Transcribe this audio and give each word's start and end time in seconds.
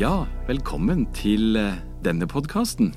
Ja, 0.00 0.24
velkommen 0.48 1.02
til 1.12 1.58
eh, 1.60 1.74
denne 2.00 2.24
podkasten. 2.24 2.94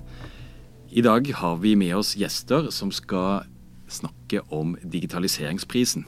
I 0.88 1.02
dag 1.04 1.28
har 1.36 1.58
vi 1.60 1.74
med 1.76 1.98
oss 1.98 2.14
gjester 2.16 2.70
som 2.72 2.94
skal 2.96 3.44
snakke 3.92 4.40
om 4.56 4.78
digitaliseringsprisen. 4.80 6.06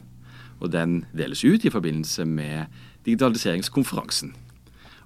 Og 0.64 0.72
den 0.72 1.02
deles 1.12 1.44
ut 1.44 1.68
i 1.68 1.74
forbindelse 1.74 2.24
med 2.24 2.72
digitaliseringskonferansen. 3.04 4.32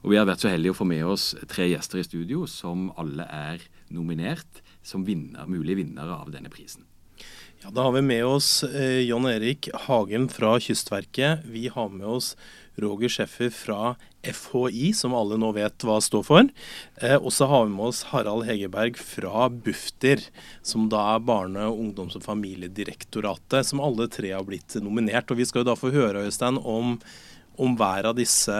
Og 0.03 0.13
vi 0.13 0.21
har 0.21 0.29
vært 0.29 0.45
så 0.45 0.53
heldige 0.53 0.75
å 0.75 0.79
få 0.83 0.85
med 0.91 1.09
oss 1.09 1.31
tre 1.49 1.71
gjester 1.71 2.03
i 2.03 2.05
studio 2.05 2.45
som 2.45 2.91
alle 2.93 3.25
er 3.25 3.65
nominert 3.89 4.61
som 4.85 5.09
vinner, 5.09 5.49
mulige 5.49 5.81
vinnere 5.81 6.21
av 6.21 6.29
denne 6.37 6.53
prisen. 6.53 6.85
Ja, 7.61 7.69
Da 7.71 7.83
har 7.83 7.91
vi 7.91 8.01
med 8.01 8.25
oss 8.25 8.63
eh, 8.63 8.99
John 9.03 9.25
Erik 9.27 9.67
Hagen 9.73 10.29
fra 10.29 10.59
Kystverket. 10.59 11.39
Vi 11.43 11.67
har 11.67 11.89
med 11.89 12.07
oss 12.07 12.37
Roger 12.79 13.09
Schäffer 13.09 13.49
fra 13.49 13.95
FHI, 14.23 14.93
som 14.95 15.11
alle 15.13 15.35
nå 15.35 15.49
vet 15.57 15.83
hva 15.83 15.97
står 15.99 16.23
for. 16.23 16.47
Eh, 17.03 17.17
og 17.17 17.33
så 17.35 17.49
har 17.51 17.65
vi 17.65 17.73
med 17.73 17.89
oss 17.91 18.05
Harald 18.13 18.47
Hegerberg 18.47 18.95
fra 19.03 19.49
Bufdir, 19.51 20.23
som 20.63 20.87
da 20.87 21.01
er 21.17 21.25
Barne-, 21.27 21.67
ungdoms- 21.67 22.15
og 22.15 22.23
familiedirektoratet, 22.23 23.67
som 23.67 23.83
alle 23.83 24.07
tre 24.07 24.31
har 24.31 24.47
blitt 24.47 24.79
nominert. 24.79 25.27
Og 25.27 25.41
vi 25.41 25.49
skal 25.49 25.65
jo 25.65 25.71
da 25.73 25.75
få 25.79 25.91
høre, 25.91 26.23
Øystein, 26.29 26.61
om 26.63 26.95
om 27.59 27.75
hver 27.77 28.07
av 28.09 28.15
disse 28.17 28.55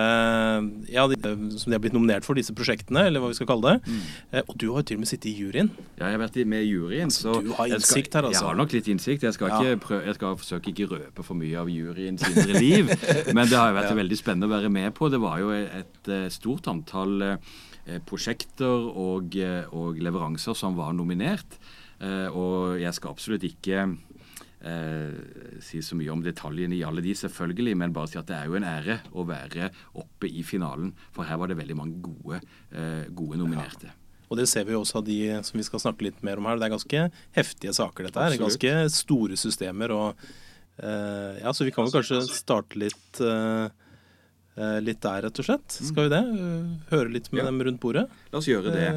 ja, 0.92 1.06
de, 1.08 1.18
som 1.60 1.72
de 1.72 1.76
har 1.76 1.82
blitt 1.84 1.96
nominert 1.96 2.26
for, 2.28 2.38
disse 2.38 2.54
prosjektene, 2.56 3.06
eller 3.08 3.24
hva 3.24 3.32
vi 3.32 3.38
skal 3.38 3.50
kalle 3.50 3.76
det. 3.76 3.94
Mm. 3.94 4.02
Eh, 4.34 4.44
og 4.46 4.58
du 4.60 4.66
har 4.70 4.84
jo 4.84 4.88
til 4.90 5.00
og 5.00 5.04
med 5.04 5.12
sittet 5.12 5.30
i 5.32 5.36
juryen. 5.38 5.72
Ja, 5.96 6.10
jeg 6.10 6.18
har 6.18 6.24
vært 6.26 6.40
med 6.52 6.66
i 6.66 6.70
juryen. 6.74 7.08
Altså, 7.08 7.34
så 7.38 7.46
du 7.46 7.54
har 7.58 7.72
innsikt 7.78 8.18
her, 8.18 8.28
altså? 8.28 8.44
Jeg 8.44 8.50
har 8.50 8.60
nok 8.60 8.76
litt 8.76 8.92
innsikt. 8.92 9.26
Jeg 9.28 9.38
skal, 9.38 9.56
ja. 9.56 9.80
prøve, 9.82 10.04
jeg 10.10 10.20
skal 10.20 10.38
forsøke 10.42 10.74
ikke 10.74 10.90
røpe 10.94 11.26
for 11.26 11.40
mye 11.40 11.64
av 11.64 11.72
juryens 11.72 12.28
indre 12.28 12.60
liv. 12.60 12.94
men 13.36 13.44
det 13.48 13.58
har 13.58 13.76
vært 13.78 13.92
ja. 13.94 13.98
veldig 14.02 14.20
spennende 14.20 14.50
å 14.50 14.56
være 14.58 14.74
med 14.74 14.94
på. 14.98 15.12
Det 15.14 15.22
var 15.24 15.42
jo 15.44 15.54
et, 15.56 15.74
et 15.80 16.36
stort 16.36 16.68
antall 16.72 17.26
eh, 17.32 18.00
prosjekter 18.10 18.90
og, 18.92 19.40
eh, 19.40 19.64
og, 19.72 20.00
leveranser 20.04 20.58
som 20.58 20.78
var 20.80 20.96
nominert. 20.98 21.60
og 22.00 22.80
jeg 22.80 22.96
skal 22.96 23.12
absolutt 23.12 23.44
ikke 23.44 23.82
eh, 24.66 25.62
si 25.64 25.82
så 25.86 25.98
mye 26.00 26.12
om 26.14 26.24
detaljene 26.24 26.78
i 26.78 26.84
alle 26.88 27.04
de, 27.06 27.16
selvfølgelig, 27.18 27.78
men 27.80 27.96
bare 27.96 28.12
si 28.12 28.20
at 28.20 28.28
det 28.30 28.38
er 28.38 28.50
jo 28.50 28.60
en 28.60 28.68
ære 28.68 29.00
å 29.14 29.26
være 29.28 29.72
oppe 30.02 30.30
i 30.30 30.44
finalen. 30.48 30.94
For 31.16 31.28
her 31.30 31.40
var 31.42 31.52
det 31.52 31.60
veldig 31.62 31.80
mange 31.80 32.04
gode, 32.04 32.42
eh, 32.72 33.08
gode 33.10 33.40
nominerte. 33.42 33.92
Ja. 33.92 33.98
Og 34.30 34.38
det 34.38 34.46
ser 34.50 34.68
vi 34.68 34.78
også 34.78 35.00
av 35.00 35.08
de 35.08 35.20
som 35.46 35.58
vi 35.58 35.66
skal 35.66 35.82
snakke 35.82 36.06
litt 36.06 36.20
mer 36.26 36.38
om 36.38 36.46
her. 36.46 36.60
Det 36.62 36.68
er 36.68 36.76
ganske 36.76 37.06
heftige 37.38 37.74
saker, 37.74 38.08
dette 38.08 38.22
her. 38.22 38.36
Absolutt. 38.38 38.62
Ganske 38.62 38.74
store 38.94 39.38
systemer. 39.42 39.94
og 39.96 40.28
eh, 40.78 41.40
ja, 41.42 41.54
Så 41.54 41.66
vi 41.66 41.74
kan 41.74 41.88
vel 41.88 41.96
kanskje 41.98 42.22
starte 42.30 42.78
litt, 42.78 43.22
eh, 43.26 43.72
eh, 44.60 44.78
litt 44.86 45.02
der, 45.02 45.24
rett 45.26 45.42
og 45.42 45.50
slett. 45.50 45.80
Skal 45.80 46.06
vi 46.06 46.14
det? 46.14 46.22
Høre 46.94 47.10
litt 47.16 47.32
med 47.34 47.42
ja. 47.42 47.48
dem 47.50 47.66
rundt 47.66 47.82
bordet? 47.82 48.06
La 48.30 48.42
oss 48.42 48.50
gjøre 48.50 48.76
det. 48.76 48.92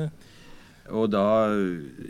Og 0.91 1.11
da 1.13 1.55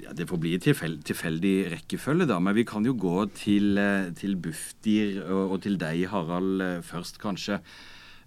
ja, 0.00 0.14
Det 0.16 0.28
får 0.30 0.40
bli 0.40 0.52
tilfell, 0.62 0.96
tilfeldig 1.04 1.56
rekkefølge, 1.74 2.26
da. 2.30 2.38
Men 2.40 2.56
vi 2.56 2.64
kan 2.64 2.84
jo 2.84 2.94
gå 2.96 3.26
til, 3.36 3.76
eh, 3.76 4.10
til 4.16 4.36
Bufdir 4.36 5.20
og, 5.26 5.52
og, 5.52 5.62
til 5.62 5.76
deg, 5.76 6.06
Harald, 6.08 6.62
eh, 6.62 6.80
først, 6.80 7.18
kanskje. 7.20 7.60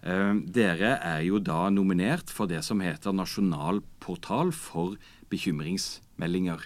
Eh, 0.03 0.33
dere 0.45 0.99
er 1.01 1.23
jo 1.25 1.39
da 1.39 1.69
nominert 1.69 2.29
for 2.29 2.45
det 2.45 2.63
som 2.63 2.79
heter 2.79 3.11
Nasjonal 3.11 3.81
portal 3.99 4.51
for 4.51 4.97
bekymringsmeldinger. 5.31 6.61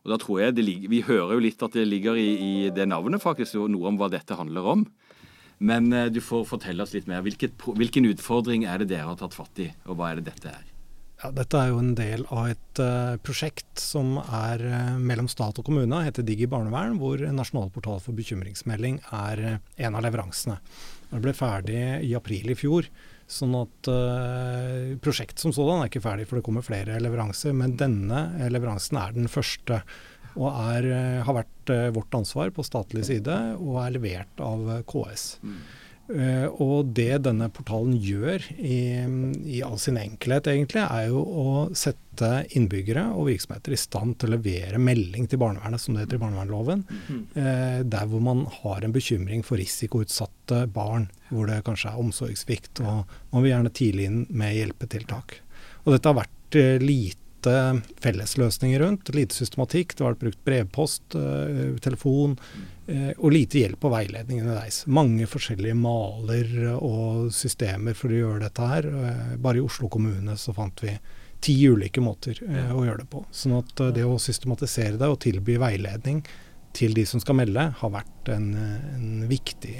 Og 0.00 0.08
da 0.08 0.16
tror 0.16 0.40
jeg 0.40 0.64
ligger, 0.64 0.88
Vi 0.88 1.02
hører 1.02 1.34
jo 1.34 1.44
litt 1.44 1.62
at 1.62 1.72
det 1.72 1.86
ligger 1.86 2.16
i, 2.16 2.64
i 2.64 2.70
det 2.70 2.88
navnet 2.88 3.20
faktisk 3.20 3.60
noe 3.68 3.88
om 3.88 3.98
hva 3.98 4.08
dette 4.08 4.32
handler 4.32 4.64
om. 4.64 4.86
Men 5.60 5.90
du 6.08 6.20
får 6.24 6.48
fortelle 6.48 6.80
oss 6.80 6.94
litt 6.94 7.06
mer. 7.06 7.20
Hvilket, 7.20 7.52
hvilken 7.52 8.08
utfordring 8.08 8.64
er 8.64 8.78
det 8.78 8.88
dere 8.88 9.12
har 9.12 9.16
tatt 9.20 9.36
fatt 9.36 9.60
i, 9.60 9.68
og 9.84 10.00
hva 10.00 10.08
er 10.08 10.22
det 10.22 10.32
dette 10.32 10.48
er? 10.48 10.69
Ja, 11.20 11.28
dette 11.36 11.58
er 11.60 11.68
jo 11.68 11.80
en 11.82 11.92
del 11.98 12.22
av 12.32 12.46
et 12.48 12.80
uh, 12.80 13.18
prosjekt 13.20 13.80
som 13.82 14.14
er 14.22 14.62
uh, 14.64 14.96
mellom 14.96 15.26
stat 15.28 15.58
og 15.60 15.66
kommune, 15.66 15.98
heter 16.06 16.24
Digi 16.24 16.46
barnevern, 16.48 16.96
hvor 17.00 17.20
Nasjonal 17.20 17.68
portal 17.74 18.00
for 18.00 18.16
bekymringsmelding 18.16 19.02
er 19.12 19.42
uh, 19.44 19.58
en 19.84 19.98
av 19.98 20.06
leveransene. 20.06 20.56
Det 21.10 21.20
ble 21.20 21.34
ferdig 21.36 21.82
i 22.06 22.14
april 22.16 22.54
i 22.54 22.56
fjor. 22.56 22.88
Sånn 23.30 23.52
at 23.54 23.86
prosjektet 25.02 25.38
som 25.42 25.52
sådan 25.54 25.84
er 25.84 25.90
ikke 25.90 26.02
ferdig, 26.02 26.24
for 26.26 26.38
det 26.38 26.44
kommer 26.46 26.64
flere 26.66 26.96
leveranser. 27.02 27.54
Men 27.54 27.76
denne 27.78 28.24
leveransen 28.50 28.98
er 28.98 29.14
den 29.14 29.30
første, 29.30 29.80
og 30.34 30.48
er, 30.50 30.88
har 31.26 31.36
vært 31.36 31.72
vårt 31.94 32.16
ansvar 32.18 32.50
på 32.54 32.66
statlig 32.66 33.04
side, 33.06 33.36
og 33.58 33.78
er 33.84 33.94
levert 33.94 34.42
av 34.42 34.72
KS. 34.90 35.26
Mm. 35.46 35.60
Uh, 36.10 36.48
og 36.62 36.90
det 36.96 37.20
denne 37.22 37.46
portalen 37.54 37.92
gjør 38.02 38.42
i, 38.58 38.78
i, 39.46 39.60
all 39.62 39.78
sin 39.78 39.98
enkelhet, 40.00 40.48
egentlig, 40.50 40.82
er 40.82 41.10
jo 41.12 41.20
å 41.22 41.52
sette 41.76 42.30
innbyggere 42.58 43.04
og 43.14 43.28
virksomheter 43.28 43.76
i 43.76 43.78
stand 43.78 44.16
til 44.18 44.30
å 44.30 44.34
levere 44.34 44.80
melding 44.82 45.28
til 45.30 45.40
barnevernet, 45.42 45.82
som 45.82 45.94
det 45.94 46.04
heter 46.04 46.18
i 46.18 46.22
barnevernloven, 46.24 46.82
mm. 46.88 47.20
uh, 47.36 47.78
der 47.94 48.10
hvor 48.10 48.24
man 48.26 48.42
har 48.60 48.82
en 48.86 48.96
bekymring 48.96 49.44
for 49.46 49.60
risikoutsatte 49.60 50.64
barn, 50.74 51.06
hvor 51.30 51.46
det 51.50 51.62
kanskje 51.68 51.92
er 51.92 52.02
omsorgssvikt, 52.02 52.82
og 52.82 53.14
man 53.30 53.46
vil 53.46 53.54
gjerne 53.54 53.74
tidlig 53.76 54.10
inn 54.10 54.20
med 54.34 54.56
hjelpetiltak. 54.58 55.38
Og 55.84 55.94
dette 55.94 56.10
har 56.10 56.20
vært 56.24 56.58
uh, 56.58 56.74
lite 56.82 57.16
fellesløsninger 58.04 58.82
rundt, 58.82 59.14
lite 59.16 59.32
systematikk. 59.32 59.94
Det 59.94 60.04
har 60.04 60.12
vært 60.12 60.26
brukt 60.26 60.42
brevpost, 60.44 61.06
telefon 61.80 62.34
uh, 62.36 62.69
og 62.90 63.32
lite 63.32 63.60
hjelp 63.60 63.84
og 63.86 63.94
veiledning 63.94 64.42
underveis. 64.42 64.82
Mange 64.90 65.26
forskjellige 65.30 65.76
maler 65.78 66.50
og 66.76 67.30
systemer 67.34 67.94
for 67.98 68.10
å 68.10 68.20
gjøre 68.20 68.44
dette 68.44 68.68
her. 68.72 68.88
Uh, 68.90 69.32
bare 69.40 69.60
i 69.60 69.64
Oslo 69.64 69.90
kommune 69.92 70.34
så 70.40 70.54
fant 70.56 70.82
vi 70.82 70.96
ti 71.40 71.54
ulike 71.70 72.02
måter 72.04 72.36
å 72.44 72.82
gjøre 72.84 73.00
det 73.00 73.08
på. 73.08 73.22
Sånn 73.32 73.54
at 73.56 73.72
det 73.96 74.02
å 74.04 74.18
systematisere 74.20 74.98
det 75.00 75.08
og 75.08 75.22
tilby 75.24 75.54
veiledning 75.62 76.20
til 76.76 76.92
de 76.94 77.06
som 77.08 77.22
skal 77.22 77.38
melde, 77.38 77.64
har 77.78 77.92
vært 77.94 78.28
en, 78.34 78.50
en 78.58 79.24
viktig, 79.30 79.72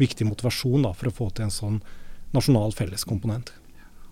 viktig, 0.00 0.26
motivasjon 0.26 0.88
da, 0.88 0.94
for 0.96 1.10
å 1.10 1.14
få 1.14 1.28
til 1.36 1.46
en 1.46 1.54
sånn 1.54 1.76
nasjonal 2.32 2.72
felleskomponent. 2.74 3.52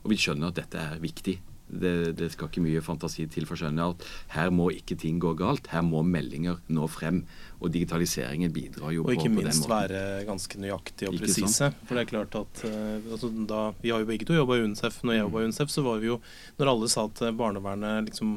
Og 0.04 0.12
vi 0.12 0.20
skjønner 0.20 0.52
at 0.52 0.60
dette 0.60 0.84
er 0.92 1.00
viktig 1.02 1.38
det, 1.68 2.12
det, 2.18 2.28
skal 2.34 2.50
ikke 2.50 2.62
mye 2.64 2.82
fantasi 2.84 3.26
til 3.32 3.46
for 3.48 3.56
å 3.56 3.64
skjønne 3.64 3.86
at 3.94 4.04
her 4.34 4.50
må 4.54 4.68
ikke 4.74 4.96
ting 5.00 5.20
gå 5.22 5.32
galt. 5.38 5.70
Her 5.72 5.84
må 5.86 6.02
meldinger 6.06 6.60
nå 6.68 6.88
frem. 6.92 7.22
Og 7.60 7.72
digitaliseringen 7.72 8.52
bidrar 8.52 8.92
jo 8.92 9.06
på, 9.06 9.14
den 9.14 9.20
måten. 9.20 9.30
Og 9.30 9.40
ikke 9.40 9.46
minst 9.48 9.70
være 9.70 10.02
ganske 10.28 10.60
nøyaktig 10.60 11.08
og 11.08 11.16
presise. 11.22 11.70
For 11.88 11.96
det 11.96 12.04
er 12.04 12.10
klart 12.10 12.36
at 12.40 12.66
uh, 12.68 12.98
altså, 13.14 13.32
da, 13.48 13.62
Vi 13.80 13.94
har 13.94 14.04
jo 14.04 14.10
begge 14.10 14.28
to 14.28 14.36
jobba 14.36 14.58
i 14.58 14.66
UNICEF. 14.66 15.00
Når 15.02 15.16
jeg 15.16 15.24
jobba 15.24 15.40
i 15.40 15.48
UNICEF, 15.48 15.72
så 15.72 15.86
var 15.86 16.04
vi 16.04 16.12
jo 16.12 16.20
Når 16.60 16.74
alle 16.74 16.92
sa 16.92 17.08
at 17.08 17.24
barnevernet 17.38 18.12
liksom 18.12 18.36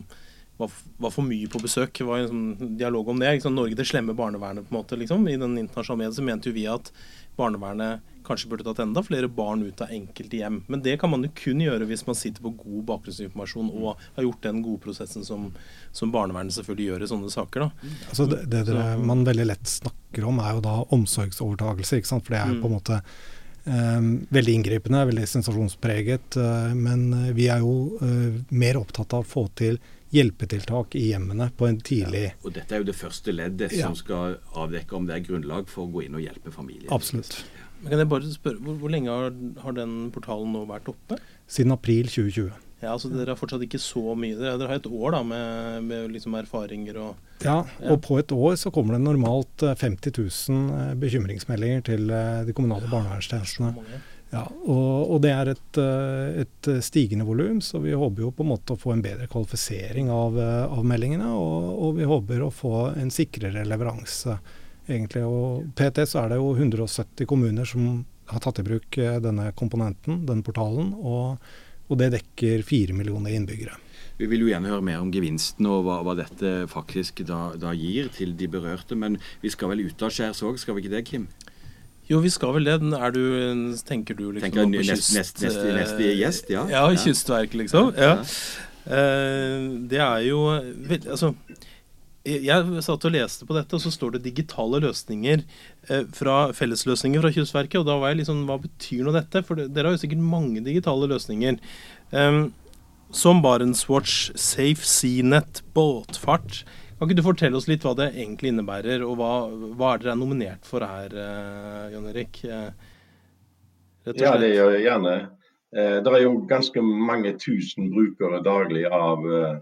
var, 0.58 0.72
var, 0.98 1.12
for 1.14 1.26
mye 1.28 1.50
på 1.52 1.62
besøk. 1.62 2.02
Var 2.02 2.24
en 2.24 2.32
sånn 2.32 2.78
dialog 2.80 3.12
om 3.14 3.22
det. 3.22 3.36
Liksom, 3.38 3.56
Norge 3.56 3.78
det 3.78 3.86
slemme 3.88 4.16
barnevernet, 4.18 4.66
på 4.66 4.74
en 4.74 4.80
måte, 4.80 4.98
liksom. 4.98 5.28
I 5.30 5.38
den 5.38 5.58
internasjonale 5.60 6.06
medien 6.06 6.18
så 6.18 6.26
mente 6.26 6.50
jo 6.50 6.58
vi 6.58 6.66
at 6.72 6.90
barnevernet 7.38 8.14
kanskje 8.28 8.50
burde 8.52 8.66
tatt 8.68 8.82
enda 8.84 9.04
flere 9.04 9.30
barn 9.32 9.64
ut 9.64 9.82
av 9.82 9.92
enkelte 9.94 10.42
hjem. 10.42 10.60
Men 10.68 10.84
det 10.84 10.98
kan 11.02 11.12
man 11.12 11.24
jo 11.26 11.32
kun 11.38 11.62
gjøre 11.64 11.88
hvis 11.88 12.04
man 12.08 12.18
sitter 12.20 12.44
på 12.44 12.54
god 12.60 12.84
bakgrunnsinformasjon 12.92 13.72
og 13.72 14.04
har 14.18 14.28
gjort 14.28 14.44
den 14.44 14.62
gode 14.66 14.84
prosessen 14.84 15.26
som, 15.28 15.48
som 15.96 16.12
barnevernet 16.14 16.56
selvfølgelig 16.58 16.90
gjør 16.92 17.06
i 17.06 17.10
sånne 17.14 17.32
saker. 17.34 17.66
Da. 17.66 17.96
Altså 18.10 18.28
det, 18.34 18.44
det, 18.52 18.66
dere, 18.70 18.90
man 19.00 19.26
veldig 19.28 19.48
lett 19.48 19.72
snakker 19.72 20.28
om, 20.28 20.42
er 20.44 20.58
jo 20.58 20.64
da 20.68 20.78
omsorgsovertakelse. 20.98 22.02
ikke 22.02 22.12
sant? 22.12 22.28
For 22.28 22.36
det 22.36 22.44
er 22.44 22.54
jo 22.54 22.62
på 22.64 22.70
en 22.70 22.76
mm. 22.76 22.80
måte 22.82 23.02
um, 23.66 24.10
veldig 24.40 24.58
inngripende, 24.60 25.06
veldig 25.14 25.28
sensasjonspreget. 25.36 26.40
Uh, 26.42 26.74
men 26.76 27.08
vi 27.38 27.48
er 27.54 27.64
jo 27.64 28.02
uh, 28.02 28.42
mer 28.52 28.82
opptatt 28.82 29.16
av 29.16 29.24
å 29.24 29.32
få 29.36 29.48
til 29.56 29.80
hjelpetiltak 30.14 30.96
i 30.96 31.08
hjemmene 31.12 31.50
på 31.58 31.68
en 31.68 31.80
tidlig 31.84 32.24
ja, 32.30 32.36
Og 32.44 32.54
dette 32.56 32.76
er 32.76 32.84
jo 32.84 32.90
det 32.90 32.96
første 32.98 33.34
leddet 33.36 33.76
ja. 33.76 33.88
som 33.88 33.98
skal 33.98 34.38
avdekke 34.56 34.96
om 34.98 35.08
det 35.08 35.18
er 35.18 35.26
grunnlag 35.26 35.72
for 35.72 35.88
å 35.88 35.92
gå 35.92 36.06
inn 36.08 36.16
og 36.18 36.24
hjelpe 36.24 36.54
familien. 36.54 36.90
Absolutt. 36.94 37.42
Men 37.82 37.94
kan 37.94 38.02
jeg 38.02 38.10
bare 38.10 38.32
spørre, 38.34 38.62
Hvor, 38.64 38.78
hvor 38.82 38.94
lenge 38.94 39.12
har, 39.12 39.36
har, 39.64 39.76
den 39.78 39.98
portalen 40.14 40.56
nå 40.56 40.64
vært 40.70 40.90
oppe? 40.90 41.20
Siden 41.52 41.76
april 41.76 42.10
2020. 42.10 42.56
Ja, 42.78 42.92
altså 42.94 43.10
Dere 43.10 43.34
har 43.34 43.40
fortsatt 43.40 43.64
ikke 43.66 43.80
så 43.82 44.14
mye. 44.18 44.38
Dere, 44.38 44.68
har 44.70 44.78
et 44.78 44.90
år 44.90 45.16
da 45.16 45.24
med, 45.26 45.86
med 45.88 46.12
liksom 46.14 46.36
erfaringer 46.38 47.00
og 47.02 47.24
ja, 47.42 47.60
ja, 47.62 47.94
og 47.94 48.02
på 48.02 48.18
et 48.18 48.32
år 48.34 48.56
så 48.58 48.72
kommer 48.74 48.96
det 48.96 49.04
normalt 49.06 49.62
50 49.62 50.10
eh, 50.10 50.22
000 50.50 50.78
eh, 50.82 50.94
bekymringsmeldinger 51.02 51.84
til 51.86 52.10
eh, 52.10 52.46
de 52.48 52.54
kommunale 52.58 52.90
barnevernstjenestene. 52.90 53.74
Ja, 54.28 54.44
og, 54.44 55.12
og, 55.14 55.22
det 55.24 55.32
er 55.32 55.54
et, 55.54 55.78
et 56.44 56.70
stigende 56.84 57.24
volum, 57.24 57.62
så 57.64 57.80
vi 57.80 57.96
håper 57.96 58.26
jo 58.26 58.32
på 58.36 58.44
en 58.44 58.50
måte 58.52 58.76
å 58.76 58.80
få 58.80 58.92
en 58.92 59.04
bedre 59.06 59.30
kvalifisering 59.32 60.12
av, 60.12 60.36
av 60.68 60.84
meldingene. 60.84 61.30
Og, 61.32 61.70
og, 61.72 61.94
vi 61.96 62.10
håper 62.10 62.44
å 62.44 62.52
få 62.52 62.90
en 63.00 63.14
sikrere 63.14 63.64
leveranse 63.64 64.36
egentlig. 64.88 65.24
Og 65.24 65.72
PT 65.78 66.04
så 66.10 66.26
er 66.26 66.34
det 66.34 66.42
jo 66.42 66.52
170 66.56 67.30
kommuner 67.30 67.68
som 67.68 68.04
har 68.28 68.44
tatt 68.44 68.60
i 68.60 68.68
bruk 68.68 68.98
eh, 69.00 69.20
denne 69.24 69.52
komponenten, 69.56 70.26
denne 70.28 70.46
portalen, 70.46 70.94
og, 70.98 71.38
og 71.88 72.00
det 72.00 72.12
dekker 72.18 72.66
fire 72.68 72.96
millioner 72.98 73.36
innbyggere. 73.38 73.78
Vi 74.18 74.26
vil 74.26 74.44
jo 74.44 74.50
gjerne 74.50 74.72
høre 74.72 74.84
mer 74.84 75.04
om 75.04 75.12
gevinsten 75.14 75.68
og 75.70 75.84
hva, 75.86 76.00
hva 76.06 76.16
dette 76.18 76.66
faktisk 76.72 77.22
da, 77.30 77.52
da, 77.60 77.74
gir 77.78 78.10
til 78.16 78.34
de 78.38 78.48
berørte. 78.50 78.98
Men 78.98 79.20
vi 79.44 79.52
skal 79.54 79.72
vel 79.72 79.86
ut 79.86 80.02
av 80.04 80.14
skjærs 80.14 80.42
òg, 80.48 80.58
skal 80.58 80.76
vi 80.76 80.84
ikke 80.84 80.96
det, 80.96 81.04
Kim? 81.06 81.28
Jo, 82.08 82.22
vi 82.24 82.32
skal 82.32 82.54
vel 82.56 82.70
det. 82.70 82.78
Er 82.80 83.12
du, 83.12 83.24
tenker 83.88 84.16
du 84.16 84.30
liksom 84.32 84.48
tenker 84.48 84.70
på 84.72 84.86
kyst... 84.88 85.14
Neste, 85.18 85.48
neste, 85.48 85.66
neste 85.76 86.12
gjest, 86.16 86.52
ja. 86.54 86.64
Ja, 86.72 86.86
kystverk, 86.96 87.58
liksom. 87.60 87.92
Ja. 87.98 88.18
Uh, 88.88 89.84
det 89.92 90.00
er 90.00 90.22
jo 90.24 90.46
Altså 90.48 91.34
jeg 92.28 92.84
satt 92.84 93.06
og 93.08 93.14
leste 93.14 93.46
på 93.48 93.56
dette, 93.56 93.76
og 93.78 93.82
så 93.84 93.92
står 93.92 94.16
det 94.16 94.24
'digitale 94.26 94.82
løsninger' 94.84 95.44
eh, 95.90 96.04
fra 96.12 96.52
fellesløsninger 96.52 97.22
fra 97.24 97.32
Kystverket. 97.32 97.80
Og 97.80 97.86
da 97.88 97.98
var 97.98 98.12
jeg 98.12 98.20
liksom 98.22 98.46
Hva 98.48 98.58
betyr 98.60 99.04
nå 99.06 99.14
dette? 99.16 99.44
For 99.44 99.56
dere 99.56 99.88
har 99.88 99.96
jo 99.96 100.02
sikkert 100.04 100.20
mange 100.20 100.64
digitale 100.64 101.08
løsninger. 101.08 101.60
Um, 102.12 102.54
som 103.12 103.42
Barentswatch, 103.42 104.32
Safe 104.36 104.84
Seanet, 104.84 105.64
båtfart. 105.74 106.66
Kan 106.98 107.06
ikke 107.06 107.20
du 107.20 107.26
fortelle 107.28 107.58
oss 107.60 107.68
litt 107.70 107.84
hva 107.86 107.94
det 107.98 108.08
egentlig 108.16 108.50
innebærer, 108.50 109.04
og 109.06 109.20
hva, 109.20 109.32
hva 109.78 109.94
er 109.94 110.00
dere 110.02 110.16
er 110.16 110.18
nominert 110.18 110.66
for 110.66 110.82
her, 110.82 111.14
uh, 111.14 111.84
Jon 111.94 112.08
Erik? 112.10 112.40
Uh, 112.42 112.72
ja, 114.18 114.34
det 114.42 114.50
gjør 114.56 114.74
jeg 114.74 114.86
gjerne. 114.88 115.14
Eh, 115.76 115.98
det 116.00 116.12
er 116.16 116.22
jo 116.24 116.46
ganske 116.48 116.82
mange 116.82 117.34
tusen 117.44 117.90
brukere 117.92 118.40
daglig 118.40 118.86
av 118.88 119.26
eh, 119.28 119.58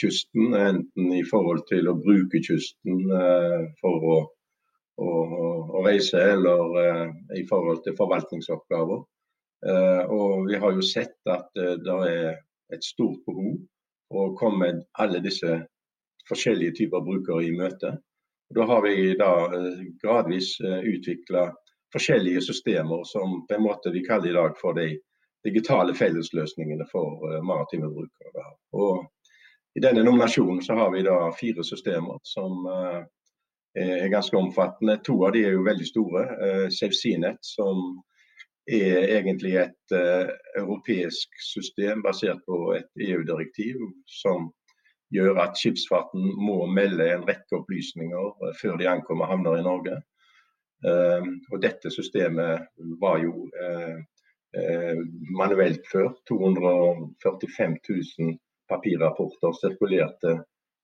kysten, 0.00 0.54
enten 0.56 1.10
i 1.12 1.20
forhold 1.28 1.66
til 1.68 1.90
å 1.90 1.98
bruke 2.00 2.40
kysten 2.40 3.02
for 3.82 4.06
å, 4.14 4.16
å, 4.96 5.10
å 5.76 5.82
reise, 5.84 6.16
eller 6.16 7.12
i 7.36 7.44
forhold 7.50 7.82
til 7.84 7.98
forvaltningsoppgaver. 7.98 9.02
Og 10.16 10.48
vi 10.48 10.56
har 10.58 10.72
jo 10.72 10.86
sett 10.88 11.28
at 11.30 11.52
det 11.52 11.98
er 12.08 12.40
et 12.72 12.88
stort 12.88 13.20
behov 13.28 13.60
å 14.16 14.30
komme 14.40 14.72
alle 15.04 15.20
disse 15.20 15.60
forskjellige 16.32 16.76
typer 16.80 17.04
brukere 17.04 17.44
i 17.46 17.52
møte. 17.56 17.96
Da 18.54 18.64
har 18.68 18.82
vi 18.82 19.14
da 19.16 19.32
eh, 19.54 19.80
gradvis 20.02 20.60
eh, 20.60 20.78
utvikla 20.94 21.46
forskjellige 21.92 22.40
systemer 22.40 23.04
som 23.04 23.46
på 23.46 23.56
en 23.56 23.64
måte 23.64 23.92
vi 23.92 24.04
kaller 24.04 24.30
i 24.30 24.36
dag 24.36 24.58
for 24.60 24.76
de 24.76 24.90
digitale 25.44 25.94
fellesløsningene 25.94 26.86
for 26.92 27.32
eh, 27.32 27.40
maritime 27.44 27.88
brukere. 27.88 28.46
Og 28.76 29.06
I 29.74 29.80
denne 29.80 30.04
nominasjonen 30.04 30.60
så 30.62 30.76
har 30.76 30.92
vi 30.92 31.04
da 31.06 31.16
fire 31.32 31.64
systemer 31.64 32.18
som 32.28 32.66
er 33.72 34.10
ganske 34.12 34.36
omfattende. 34.36 34.98
To 35.06 35.14
av 35.24 35.32
de 35.32 35.46
er 35.48 35.54
jo 35.56 35.62
veldig 35.64 35.86
store. 35.88 36.24
SafeSeaNet, 36.68 37.38
som 37.40 37.78
er 38.68 39.16
egentlig 39.16 39.54
et 39.62 39.94
europeisk 40.60 41.40
system 41.40 42.04
basert 42.04 42.44
på 42.44 42.74
et 42.76 43.08
EU-direktiv 43.08 43.80
som 44.20 44.50
gjør 45.12 45.40
at 45.44 45.58
skipsfarten 45.58 46.32
må 46.40 46.64
melde 46.72 47.08
en 47.12 47.26
rekke 47.28 47.58
opplysninger 47.60 48.46
eh, 48.46 48.54
før 48.60 48.78
de 48.80 48.88
ankommer 48.90 49.30
havner 49.30 49.60
i 49.60 49.66
Norge. 49.66 50.00
Uh, 50.82 51.22
og 51.54 51.60
dette 51.62 51.92
systemet 51.94 52.64
var 52.98 53.20
jo 53.22 53.44
uh, 53.46 53.98
manuelt 55.38 55.86
før. 55.86 56.08
245 56.26 57.76
000 57.86 58.32
papirrapporter 58.66 59.54
sirkulerte 59.60 60.40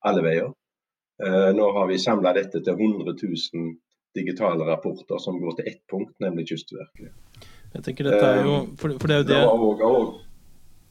alle 0.07 0.23
veier. 0.23 0.55
nå 1.51 1.65
har 1.75 1.89
vi 1.89 1.97
samla 1.99 2.31
dette 2.37 2.61
til 2.63 2.79
100 2.79 3.11
000 3.11 3.73
digitale 4.15 4.63
rapporter 4.63 5.19
som 5.19 5.35
går 5.41 5.57
til 5.57 5.67
ett 5.67 5.81
punkt, 5.91 6.15
nemlig 6.23 6.47
Kystverket. 6.47 7.11
Jeg 7.73 7.83
tenker 7.85 8.07
dette 8.07 8.25
er 8.25 8.45
jo, 8.47 8.55
for, 8.79 8.95
for 9.01 9.11
det 9.11 9.17
er 9.17 9.23
jo 9.23 9.27
det... 9.29 10.28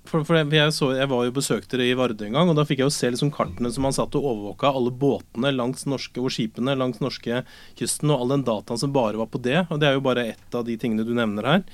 for, 0.09 0.25
for 0.25 0.39
jeg, 0.39 0.73
så, 0.73 0.91
jeg, 0.97 1.09
var 1.11 1.25
jo 1.27 1.35
besøkte 1.37 1.77
dere 1.77 1.91
i 1.93 1.97
Vardø 1.99 2.27
en 2.29 2.37
gang, 2.39 2.51
og 2.51 2.57
da 2.57 2.65
fikk 2.69 2.81
jeg 2.81 2.89
jo 2.89 2.95
se 2.95 3.11
liksom 3.13 3.33
kartene 3.35 3.71
som 3.75 3.85
man 3.85 3.97
satt 3.97 4.17
og 4.17 4.25
overvåka 4.31 4.71
alle 4.73 4.93
båtene 4.95 5.53
langs 5.53 5.85
norske, 5.91 6.21
og 6.23 6.33
skipene 6.33 6.77
langs 6.79 7.03
norske 7.05 7.43
kysten, 7.79 8.13
og 8.13 8.23
all 8.23 8.37
den 8.37 8.47
dataen 8.49 8.81
som 8.81 8.95
bare 8.95 9.21
var 9.21 9.29
på 9.33 9.41
det. 9.45 9.67
Og 9.69 9.83
det 9.83 9.91
er 9.91 9.99
jo 9.99 10.05
bare 10.07 10.31
ett 10.33 10.57
av 10.57 10.65
de 10.69 10.79
tingene 10.81 11.05
du 11.05 11.13
nevner 11.17 11.51
her. 11.51 11.67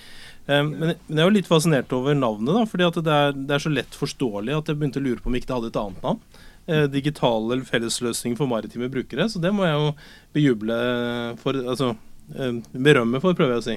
Um, 0.47 0.75
men, 0.77 0.97
jeg 1.09 1.21
er 1.21 1.29
jo 1.29 1.37
litt 1.37 1.49
fascinert 1.49 1.95
over 1.97 2.17
navnet, 2.19 2.53
da, 2.57 2.65
fordi 2.69 2.91
det 2.99 3.15
er, 3.21 3.37
det, 3.37 3.53
er, 3.55 3.63
så 3.63 3.73
lett 3.73 4.01
forståelig 4.01 4.59
at 4.59 4.73
jeg 4.73 4.81
begynte 4.81 5.01
å 5.01 5.07
lure 5.07 5.23
på 5.23 5.31
om 5.31 5.39
ikke 5.39 5.51
det 5.51 5.57
hadde 5.59 5.71
et 5.71 5.81
annet 5.85 6.09
navn. 6.09 6.43
Eh, 6.65 6.87
digitale 6.89 7.59
fellesløsninger 7.69 8.39
for 8.41 8.49
maritime 8.49 8.89
brukere. 8.93 9.29
Så 9.29 9.41
det 9.41 9.53
må 9.53 9.67
jeg 9.69 9.77
jo 9.77 9.95
bejuble 10.37 10.81
for. 11.43 11.61
altså 11.61 11.95
berømme 12.73 13.21
for, 13.23 13.37
prøver 13.37 13.57
jeg 13.57 13.63
å 13.63 13.67
si. 13.67 13.77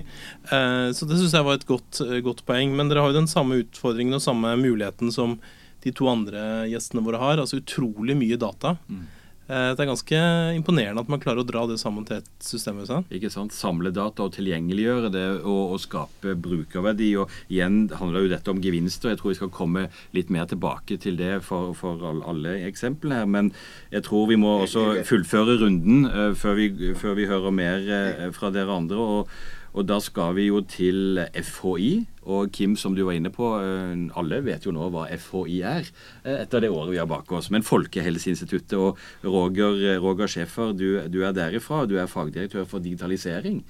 Eh, 0.55 0.87
så 0.95 1.07
det 1.07 1.19
syns 1.19 1.35
jeg 1.35 1.47
var 1.47 1.59
et 1.59 1.67
godt, 1.67 2.01
eh, 2.05 2.19
godt, 2.25 2.45
poeng. 2.47 2.75
Men 2.77 2.89
dere 2.89 3.03
har 3.03 3.11
jo 3.11 3.19
den 3.19 3.31
samme 3.31 3.61
utfordringen 3.63 4.17
og 4.17 4.23
samme 4.23 4.55
muligheten 4.59 5.11
som 5.13 5.37
de 5.83 5.93
to 5.95 6.07
andre 6.09 6.67
gjestene 6.71 7.03
våre 7.05 7.21
har. 7.21 7.41
Altså 7.41 7.61
utrolig 7.61 8.17
mye 8.17 8.39
data. 8.39 8.77
Mm. 8.87 9.05
Det 9.47 9.79
er 9.79 9.87
ganske 9.87 10.17
imponerende 10.57 10.99
at 10.99 11.09
man 11.11 11.21
klarer 11.23 11.39
å 11.39 11.47
dra 11.47 11.61
det 11.69 11.77
sammen 11.79 12.03
til 12.07 12.19
et 12.19 12.27
system. 12.43 12.81
Ikke 13.13 13.31
sant? 13.31 13.55
Samle 13.55 13.93
data 13.95 14.25
og 14.25 14.33
tilgjengeliggjøre 14.35 15.11
det 15.13 15.25
og, 15.39 15.73
og, 15.73 15.79
skape 15.79 16.35
brukerverdi. 16.43 17.13
Og 17.21 17.31
igjen 17.47 17.85
handler 17.95 18.25
jo 18.25 18.31
dette 18.33 18.51
om 18.51 18.59
gevinster. 18.63 19.13
Jeg 19.13 19.21
tror 19.21 19.31
vi 19.31 19.39
skal 19.39 19.53
komme 19.55 19.85
litt 20.17 20.33
mer 20.33 20.49
tilbake 20.51 20.99
til 20.99 21.19
det 21.19 21.37
for, 21.47 21.71
for 21.77 22.03
alle 22.17 22.57
eksemplene 22.67 23.21
her. 23.21 23.29
Men 23.37 23.53
jeg 23.93 24.03
tror 24.07 24.27
vi 24.31 24.39
må 24.41 24.57
også 24.65 25.05
fullføre 25.07 25.59
runden 25.63 26.09
uh, 26.11 26.33
før, 26.35 26.59
vi, 26.59 26.93
før, 26.99 27.15
vi, 27.19 27.29
hører 27.31 27.55
mer 27.55 27.87
uh, 27.87 28.27
fra 28.35 28.51
dere 28.53 28.75
andre. 28.81 28.97
og 28.97 29.37
og 29.75 29.87
da 29.87 29.97
skal 30.03 30.35
vi 30.37 30.47
jo 30.47 30.61
til 30.65 31.19
FHI. 31.33 31.91
Og 32.27 32.51
Kim, 32.51 32.75
som 32.75 32.95
du 32.95 33.05
var 33.07 33.15
inne 33.15 33.31
på, 33.31 33.53
eh, 33.61 34.07
alle 34.19 34.41
vet 34.43 34.65
jo 34.67 34.73
nå 34.75 34.89
hva 34.91 35.05
FHI 35.15 35.59
er 35.63 35.85
eh, 36.25 36.41
etter 36.43 36.63
det 36.63 36.71
året 36.73 36.91
vi 36.91 36.99
har 37.01 37.09
bak 37.09 37.31
oss. 37.31 37.51
Men 37.53 37.63
Folkehelseinstituttet 37.63 38.75
og 38.79 38.97
Roger, 39.23 39.77
eh, 39.93 40.01
Roger 40.01 40.27
Schäfer, 40.27 40.73
du, 40.75 41.07
du, 41.07 41.21
er 41.23 41.35
derifra. 41.35 41.85
Du 41.87 41.95
er 41.97 42.11
fagdirektør 42.11 42.67
for 42.67 42.83
digitalisering. 42.83 43.63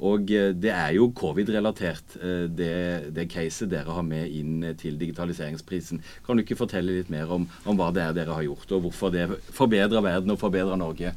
Og 0.00 0.30
det 0.32 0.70
er 0.72 0.94
jo 0.96 1.10
covid-relatert, 1.12 2.14
det, 2.56 3.12
det 3.12 3.26
caset 3.28 3.68
dere 3.68 3.92
har 3.92 4.06
med 4.06 4.32
inn 4.32 4.62
til 4.80 4.94
digitaliseringsprisen. 4.96 6.00
Kan 6.24 6.38
du 6.38 6.40
ikke 6.40 6.56
fortelle 6.56 6.94
litt 6.96 7.10
mer 7.12 7.28
om, 7.28 7.44
om 7.68 7.76
hva 7.76 7.90
det 7.92 8.06
er 8.06 8.14
dere 8.16 8.32
har 8.32 8.46
gjort, 8.46 8.72
og 8.72 8.86
hvorfor 8.86 9.12
det 9.12 9.26
forbedrer 9.52 10.00
verden 10.00 10.32
og 10.32 10.40
forbedrer 10.40 10.80
Norge? 10.80 11.12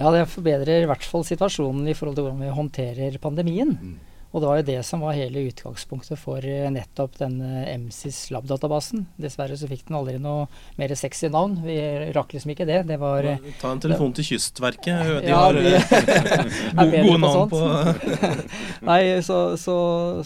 Ja, 0.00 0.10
det 0.14 0.28
forbedrer 0.32 0.82
i 0.82 0.88
hvert 0.88 1.04
fall 1.04 1.26
situasjonen 1.28 1.88
i 1.90 1.94
forhold 1.96 2.16
til 2.16 2.24
hvordan 2.24 2.44
vi 2.46 2.54
håndterer 2.56 3.18
pandemien. 3.20 3.74
Mm. 3.76 3.98
Og 4.30 4.42
det 4.42 4.46
var 4.46 4.58
jo 4.60 4.66
det 4.68 4.78
som 4.86 5.00
var 5.02 5.16
hele 5.18 5.42
utgangspunktet 5.48 6.18
for 6.20 6.44
eh, 6.46 6.68
nettopp 6.70 7.16
denne 7.18 7.64
MSIS 7.82 8.28
Lab-databasen. 8.30 9.02
Dessverre 9.18 9.56
så 9.58 9.66
fikk 9.70 9.88
den 9.88 9.98
aldri 9.98 10.20
noe 10.22 10.44
mer 10.78 10.94
sexy 10.98 11.26
navn. 11.34 11.56
Vi 11.64 11.76
rakk 12.14 12.36
liksom 12.36 12.52
ikke 12.54 12.68
det. 12.68 12.84
det 12.86 13.00
var, 13.02 13.26
Ta 13.58 13.72
en 13.74 13.82
telefon 13.82 14.14
til 14.14 14.28
Kystverket. 14.28 15.26
De 15.26 15.32
ja, 15.32 15.40
har 15.42 15.58
gode 16.94 17.18
navn 17.24 17.50
på 17.50 17.64
Nei, 18.90 19.00
så, 19.26 19.40
så, 19.58 19.76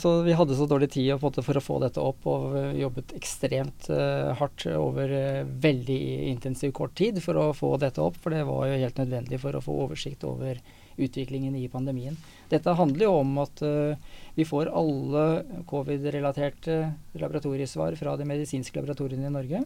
så, 0.00 0.14
vi 0.28 0.36
hadde 0.36 0.58
så 0.58 0.68
dårlig 0.68 0.90
tid 0.92 1.16
for 1.22 1.56
å 1.56 1.64
få 1.64 1.80
dette 1.86 2.04
opp, 2.04 2.28
og 2.28 2.76
jobbet 2.76 3.16
ekstremt 3.16 3.88
uh, 3.88 4.34
hardt 4.36 4.66
over 4.68 5.10
uh, 5.10 5.42
veldig 5.64 6.00
intensiv 6.28 6.76
kort 6.76 6.92
tid 7.00 7.22
for 7.24 7.40
å 7.40 7.50
få 7.56 7.74
dette 7.80 8.04
opp. 8.04 8.20
For 8.20 8.36
det 8.36 8.44
var 8.48 8.68
jo 8.68 8.80
helt 8.84 9.00
nødvendig 9.00 9.40
for 9.40 9.56
å 9.56 9.64
få 9.64 9.80
oversikt 9.88 10.28
over 10.28 10.60
utviklingen 10.96 11.56
i 11.58 11.68
pandemien. 11.68 12.16
Dette 12.50 12.74
handler 12.78 13.06
jo 13.06 13.14
om 13.20 13.32
at 13.42 13.62
uh, 13.66 13.96
vi 14.36 14.46
får 14.48 14.72
alle 14.74 15.24
covid-relaterte 15.70 16.78
laboratoriesvar 17.20 17.96
fra 18.00 18.14
de 18.20 18.28
medisinske 18.28 18.78
laboratoriene 18.78 19.30
i 19.30 19.34
Norge 19.34 19.64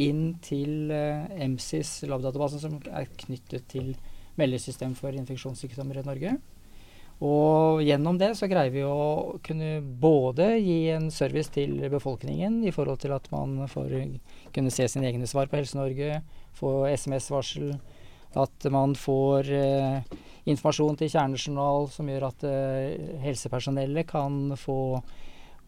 inn 0.00 0.24
til 0.42 0.90
uh, 0.90 1.30
MSIS 1.38 2.02
labdatabasen, 2.10 2.62
som 2.62 2.80
er 2.90 3.10
knyttet 3.26 3.68
til 3.70 3.94
meldesystem 4.40 4.96
for 4.98 5.14
infeksjonssykdommer 5.14 6.00
i 6.00 6.08
Norge. 6.08 6.36
Og 7.22 7.78
gjennom 7.86 8.16
det 8.18 8.32
så 8.34 8.48
greier 8.50 8.72
vi 8.74 8.82
å 8.82 9.38
kunne 9.46 9.78
både 10.02 10.56
gi 10.58 10.78
en 10.96 11.06
service 11.14 11.52
til 11.54 11.76
befolkningen 11.92 12.58
i 12.66 12.72
forhold 12.74 13.04
til 13.04 13.14
at 13.14 13.28
man 13.30 13.68
får 13.70 13.94
kunne 14.54 14.72
se 14.74 14.88
sine 14.90 15.06
egne 15.12 15.28
svar 15.30 15.46
på 15.46 15.60
Helse-Norge, 15.60 16.18
få 16.58 16.72
SMS-varsel, 16.90 17.76
at 18.40 18.66
man 18.72 18.94
får 18.98 19.50
eh, 19.54 20.16
informasjon 20.50 20.98
til 21.00 21.12
kjernejournal 21.12 21.88
som 21.92 22.10
gjør 22.10 22.26
at 22.30 22.48
eh, 22.48 23.14
helsepersonellet 23.24 24.08
kan 24.10 24.56
få 24.60 24.78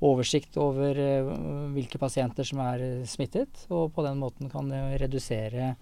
oversikt 0.04 0.58
over 0.61 0.99
eh, 1.00 1.30
hvilke 1.76 2.00
pasienter 2.00 2.46
som 2.46 2.61
er 2.66 2.85
eh, 2.85 3.08
smittet, 3.08 3.66
og 3.70 3.94
på 3.96 4.04
den 4.06 4.20
måten 4.20 4.50
kan 4.52 4.68
redusere 5.00 5.75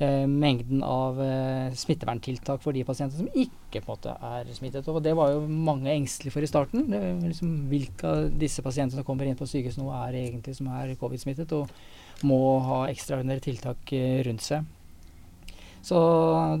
eh, 0.00 0.26
mengden 0.30 0.84
av 0.86 1.18
eh, 1.24 1.74
smitteverntiltak 1.74 2.62
for 2.62 2.76
de 2.76 2.84
pasientene 2.86 3.24
som 3.24 3.30
ikke 3.32 3.82
på 3.82 3.90
en 3.90 3.94
måte 3.96 4.16
er 4.30 4.52
smittet. 4.54 4.88
Og 4.88 5.02
Det 5.02 5.16
var 5.18 5.34
jo 5.34 5.46
mange 5.50 5.90
engstelige 5.92 6.36
for 6.36 6.46
i 6.46 6.50
starten. 6.50 6.86
Liksom, 7.26 7.56
hvilke 7.72 8.14
av 8.14 8.28
disse 8.38 8.62
pasientene 8.66 9.00
som 9.00 9.08
kommer 9.08 9.26
inn 9.26 9.38
på 9.38 9.48
sykehus 9.50 9.80
nå 9.80 9.90
er 10.04 10.22
egentlig 10.22 10.56
som 10.58 10.70
er 10.76 10.94
covid-smittet 11.00 11.56
og 11.58 11.72
må 12.26 12.60
ha 12.66 12.84
ekstraordinære 12.90 13.48
tiltak 13.50 13.96
eh, 13.96 14.20
rundt 14.26 14.44
seg. 14.46 14.76
Så 15.82 15.98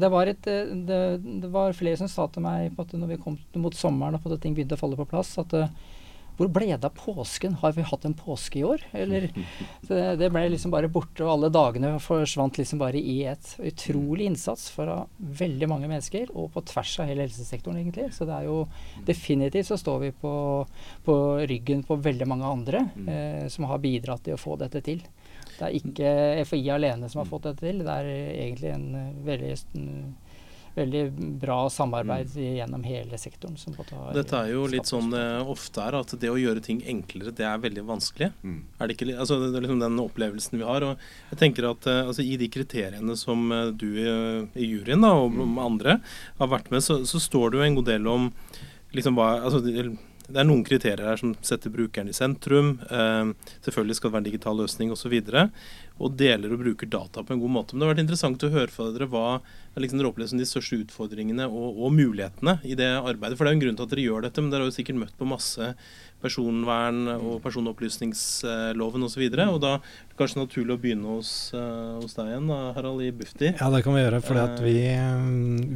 det 0.00 0.08
var, 0.12 0.30
et, 0.30 0.46
eh, 0.48 0.74
det, 0.88 1.00
det 1.42 1.52
var 1.52 1.76
flere 1.76 1.98
som 2.00 2.08
sa 2.08 2.26
til 2.32 2.44
meg 2.44 2.72
på 2.76 2.86
at 2.86 2.96
når 2.96 3.14
vi 3.14 3.22
kom 3.22 3.38
mot 3.60 3.76
sommeren 3.76 4.16
og 4.16 4.36
ting 4.40 4.56
begynte 4.56 4.78
å 4.78 4.80
falle 4.80 4.98
på 4.98 5.08
plass, 5.10 5.34
at 5.42 5.52
uh, 5.56 5.68
hvor 6.40 6.48
ble 6.48 6.70
det 6.70 6.88
av 6.88 6.94
påsken? 6.96 7.58
Har 7.60 7.74
vi 7.76 7.84
hatt 7.84 8.04
en 8.08 8.14
påske 8.16 8.62
i 8.62 8.64
år? 8.64 8.80
Eller 8.96 9.26
det, 9.88 10.00
det, 10.22 10.30
ble 10.32 10.46
liksom 10.48 10.72
bare 10.72 10.88
borte, 10.88 11.20
og 11.26 11.34
alle 11.34 11.50
dagene 11.52 11.92
forsvant 12.00 12.56
liksom 12.56 12.80
bare 12.80 12.96
i 12.96 13.18
et 13.28 13.50
utrolig 13.60 14.30
innsats 14.30 14.70
fra 14.72 15.02
veldig 15.18 15.68
mange 15.68 15.90
mennesker, 15.90 16.32
og 16.32 16.48
på 16.54 16.64
tvers 16.72 16.94
av 17.02 17.10
hele 17.12 17.26
helsesektoren, 17.26 17.82
egentlig. 17.82 18.08
Så 18.16 18.24
det 18.24 18.38
er 18.38 18.48
jo 18.48 18.62
definitivt 19.04 19.68
så 19.68 19.76
står 19.80 20.00
vi 20.06 20.14
på, 20.16 20.32
på 21.04 21.18
ryggen 21.50 21.84
på 21.84 22.00
veldig 22.00 22.30
mange 22.30 22.54
andre 22.56 22.86
eh, 23.04 23.44
som 23.52 23.68
har 23.68 23.84
bidratt 23.84 24.24
til 24.24 24.38
å 24.38 24.40
få 24.40 24.56
dette 24.64 24.80
til. 24.86 25.04
Det 25.60 25.68
er 25.68 25.78
ikke 25.78 26.10
FHI 26.48 26.64
alene 26.74 27.12
som 27.12 27.22
har 27.22 27.30
fått 27.30 27.46
dette 27.50 27.66
til, 27.66 27.84
det 27.84 27.94
er 28.00 28.10
egentlig 28.10 28.74
en 28.74 28.90
veldig 29.26 29.54
veldig 30.74 31.02
bra 31.40 31.70
samarbeid 31.70 32.30
mm. 32.36 32.56
gjennom 32.56 32.82
hele 32.86 33.18
sektoren. 33.18 33.56
Dette 34.14 34.38
er 34.38 34.52
jo 34.52 34.66
litt 34.70 34.90
sånn 34.90 35.10
det 35.12 35.22
eh, 35.22 35.50
ofte 35.50 35.82
er, 35.82 35.96
at 35.98 36.14
det 36.22 36.30
å 36.30 36.38
gjøre 36.38 36.62
ting 36.64 36.82
enklere, 36.88 37.34
det 37.36 37.46
er 37.46 37.62
veldig 37.62 37.84
vanskelig. 37.88 38.30
Mm. 38.42 38.60
Er 38.78 38.88
det, 38.88 38.96
ikke, 38.96 39.08
altså, 39.16 39.40
det 39.42 39.58
er 39.58 39.66
liksom 39.66 39.82
den 39.82 40.02
opplevelsen 40.02 40.60
vi 40.60 40.68
har. 40.68 40.86
og 40.86 41.32
jeg 41.32 41.40
tenker 41.42 41.70
at 41.72 41.90
eh, 41.90 42.02
altså, 42.06 42.24
I 42.26 42.38
de 42.40 42.50
kriteriene 42.52 43.18
som 43.18 43.50
eh, 43.54 43.72
du 43.74 43.88
i, 43.90 44.10
i 44.54 44.70
juryen 44.70 45.06
da, 45.06 45.14
og 45.18 45.34
mm. 45.34 45.58
andre 45.64 45.98
har 46.38 46.52
vært 46.54 46.70
med, 46.72 46.84
så, 46.86 47.00
så 47.08 47.22
står 47.22 47.50
det 47.50 47.60
jo 47.60 47.66
en 47.66 47.80
god 47.80 47.90
del 47.90 48.10
om 48.10 48.30
liksom 48.96 49.18
hva 49.18 49.32
altså, 49.38 49.62
det 50.30 50.40
er 50.42 50.46
noen 50.48 50.64
kriterier 50.66 51.10
her 51.10 51.20
som 51.20 51.34
setter 51.46 51.72
brukeren 51.74 52.10
i 52.10 52.16
sentrum. 52.16 52.76
Eh, 52.90 53.32
selvfølgelig 53.66 53.98
skal 53.98 54.10
det 54.10 54.14
være 54.16 54.24
en 54.24 54.30
digital 54.30 54.60
løsning 54.62 54.94
osv. 54.94 55.16
Og, 56.00 56.14
deler 56.16 56.54
og 56.54 56.62
bruker 56.62 56.88
data 56.88 57.22
på 57.22 57.34
en 57.34 57.42
god 57.42 57.52
måte. 57.52 57.74
Men 57.74 57.82
det 57.82 57.86
har 57.86 57.94
vært 57.94 58.04
interessant 58.06 58.46
å 58.46 58.52
høre 58.54 58.72
fra 58.72 58.88
dere 58.94 59.08
hva 59.10 59.40
liksom 59.78 60.00
dere 60.00 60.10
opplever 60.10 60.30
som 60.32 60.40
de 60.40 60.48
største 60.48 60.80
utfordringene 60.82 61.46
og, 61.46 61.78
og, 61.78 61.92
mulighetene 61.94 62.58
i 62.66 62.76
det 62.78 62.88
arbeidet. 62.98 63.36
For 63.38 63.44
det 63.44 63.50
er 63.50 63.54
jo 63.54 63.58
en 63.58 63.64
grunn 63.64 63.78
til 63.78 63.86
at 63.86 63.92
dere 63.94 64.06
gjør 64.06 64.24
dette, 64.26 64.42
men 64.42 64.52
dere 64.52 64.64
har 64.64 64.72
jo 64.72 64.76
sikkert 64.76 64.98
møtt 64.98 65.18
på 65.18 65.28
masse 65.28 65.68
personvern 66.20 67.06
og 67.14 67.38
personopplysningsloven 67.44 69.06
osv. 69.06 69.22
Og, 69.24 69.36
så 69.38 69.46
og 69.46 69.60
da 69.62 69.72
er 69.78 70.10
det 70.10 70.18
kanskje 70.18 70.42
naturlig 70.42 70.74
å 70.74 70.80
begynne 70.82 71.14
hos, 71.14 71.32
uh, 71.54 71.96
hos 72.02 72.16
deg 72.18 72.32
igjen, 72.32 72.50
Harald, 72.76 73.04
i 73.06 73.12
Bufdir. 73.16 73.54
Ja, 73.54 73.70
det 73.72 73.82
kan 73.86 73.96
vi 73.96 74.04
gjøre. 74.04 74.20
For 74.26 74.66
vi, 74.66 74.76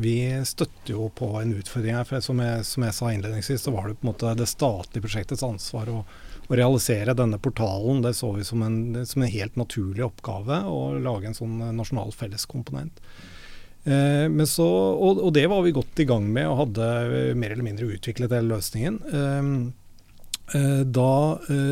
vi, 0.04 0.16
støtter 0.48 0.96
jo 0.96 1.08
på 1.16 1.30
en 1.40 1.56
utfordring 1.56 1.96
her. 1.96 2.08
For 2.08 2.24
som 2.24 2.42
jeg, 2.44 2.68
som 2.68 2.86
jeg, 2.86 2.98
sa 2.98 3.12
innledningsvis, 3.14 3.64
så 3.64 3.74
var 3.74 3.88
det 3.88 3.98
på 4.00 4.08
en 4.08 4.12
måte 4.12 4.36
det 4.36 4.50
statlige 4.50 5.06
prosjektets 5.06 5.46
ansvar 5.46 5.92
å, 5.92 6.02
å 6.48 6.58
realisere 6.58 7.16
denne 7.16 7.38
portalen. 7.42 8.02
Det 8.04 8.14
så 8.18 8.32
vi 8.36 8.44
som 8.46 8.64
en, 8.66 9.04
som 9.06 9.22
en 9.22 9.32
helt 9.32 9.56
naturlig 9.60 10.04
oppgave 10.06 10.64
å 10.68 10.94
lage 10.98 11.30
en 11.30 11.38
sånn 11.38 11.62
nasjonal 11.76 12.12
felleskomponent. 12.16 13.00
Eh, 13.84 14.44
så, 14.48 14.66
og, 14.66 15.20
og, 15.20 15.30
det 15.36 15.44
var 15.52 15.64
vi 15.64 15.74
godt 15.76 16.00
i 16.00 16.08
gang 16.08 16.26
med 16.32 16.48
og 16.48 16.60
hadde 16.62 17.34
mer 17.36 17.52
eller 17.52 17.66
mindre 17.66 17.90
utviklet 17.96 18.32
hele 18.32 18.54
løsningen. 18.56 19.00
Eh, 19.12 19.50
eh, 20.58 20.82
da 20.84 21.12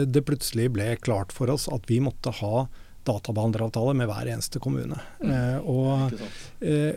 det 0.04 0.24
plutselig 0.28 0.70
ble 0.76 0.92
klart 1.00 1.32
for 1.32 1.52
oss 1.52 1.68
at 1.72 1.88
vi 1.88 2.02
måtte 2.04 2.34
ha 2.42 2.66
databehandleravtale 3.08 3.94
med 3.98 4.08
hver 4.10 4.30
eneste 4.30 4.60
kommune. 4.62 4.98
Mm. 5.22 5.64
Og, 5.68 6.14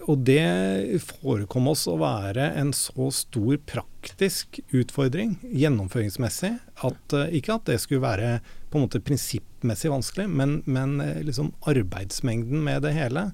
og, 0.06 0.16
det 0.28 1.02
forekom 1.06 1.72
oss 1.72 1.86
å 1.90 1.98
være 2.02 2.52
en 2.60 2.72
så 2.78 3.10
stor 3.14 3.58
praktisk 3.68 4.60
utfordring 4.76 5.38
gjennomføringsmessig 5.50 6.54
at 6.86 7.18
ikke 7.34 7.58
at 7.58 7.70
det 7.72 7.80
skulle 7.82 8.06
være 8.06 8.38
på 8.70 8.78
en 8.80 8.86
måte 8.86 9.02
prinsippmessig 9.02 9.92
vanskelig, 9.92 10.28
men, 10.30 10.60
men 10.70 10.98
liksom 11.26 11.54
arbeidsmengden 11.70 12.62
med 12.66 12.84
det 12.86 12.92
hele 12.98 13.30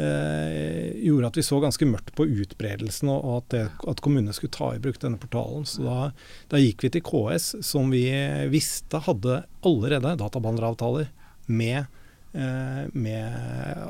eh, 0.00 0.96
gjorde 1.04 1.30
at 1.30 1.38
vi 1.38 1.46
så 1.46 1.60
ganske 1.62 1.88
mørkt 1.90 2.14
på 2.18 2.26
utbredelsen 2.26 3.12
og, 3.12 3.28
at, 3.36 3.50
det, 3.54 3.62
at, 3.84 4.02
kommunene 4.04 4.34
skulle 4.36 4.54
ta 4.54 4.72
i 4.74 4.82
bruk 4.82 5.00
denne 5.02 5.20
portalen. 5.20 5.66
Så 5.68 5.84
da, 5.86 6.10
da, 6.50 6.62
gikk 6.62 6.86
vi 6.86 6.92
til 6.96 7.04
KS, 7.06 7.52
som 7.66 7.92
vi 7.94 8.06
visste 8.52 9.02
hadde 9.06 9.42
allerede 9.66 10.16
databehandleravtaler 10.22 11.12
med 11.46 11.84
Eh, 11.84 11.97
med 12.92 13.24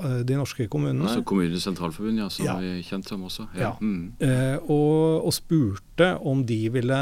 eh, 0.05 0.19
de 0.25 0.37
norske 0.39 0.67
kommunene. 0.71 1.05
Altså 1.07 1.25
Kommunenes 1.27 1.65
sentralforbund, 1.67 2.21
ja, 2.21 2.29
som 2.33 2.47
ja. 2.47 2.57
er 2.63 2.83
kjent 2.87 3.09
som 3.11 3.25
også. 3.29 3.49
Ja. 3.59 3.75
Mm. 3.81 4.13
Eh, 4.25 4.57
og, 4.65 5.27
og, 5.27 5.33
spurte 5.37 6.11
om 6.27 6.45
de 6.47 6.61
ville 6.73 6.99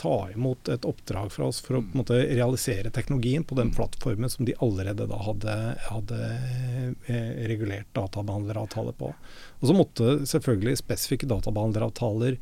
ta 0.00 0.14
imot 0.34 0.70
et 0.72 0.86
oppdrag 0.88 1.32
fra 1.34 1.48
oss 1.50 1.60
for 1.64 1.78
å 1.78 1.84
måte 1.96 2.18
realisere 2.18 2.92
teknologien 2.94 3.44
på 3.46 3.58
den 3.58 3.70
mm. 3.70 3.76
plattformen 3.78 4.32
som 4.32 4.48
de 4.48 4.56
allerede 4.64 5.08
da 5.10 5.20
hadde, 5.24 5.58
hadde 5.88 6.20
regulert 7.50 7.90
databehandleravtale 7.96 8.96
på. 8.98 9.12
Og 9.60 9.68
så 9.68 9.76
måtte 9.76 10.16
selvfølgelig 10.28 10.80
spesifikke 10.80 11.28
databehandleravtaler 11.30 12.40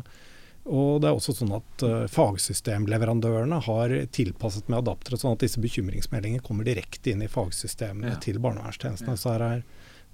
og 0.69 1.01
det 1.01 1.09
er 1.09 1.17
også 1.17 1.33
sånn 1.33 1.57
at 1.57 1.83
uh, 1.87 2.11
fagsystemleverandørene 2.13 3.57
har 3.65 3.89
tilpasset 4.13 4.69
med 4.69 4.83
adaptere, 4.83 5.17
sånn 5.17 5.33
at 5.39 5.41
disse 5.41 5.57
bekymringsmeldingene 5.65 6.45
kommer 6.45 6.69
direkte 6.69 7.09
inn 7.15 7.25
i 7.25 7.33
fagsystemene 7.33 8.13
ja. 8.13 8.19
til 8.21 8.37
barnevernstjenestene. 8.45 9.17
Ja. 9.17 9.21
Så 9.23 9.33
her 9.33 9.43
er 9.47 9.63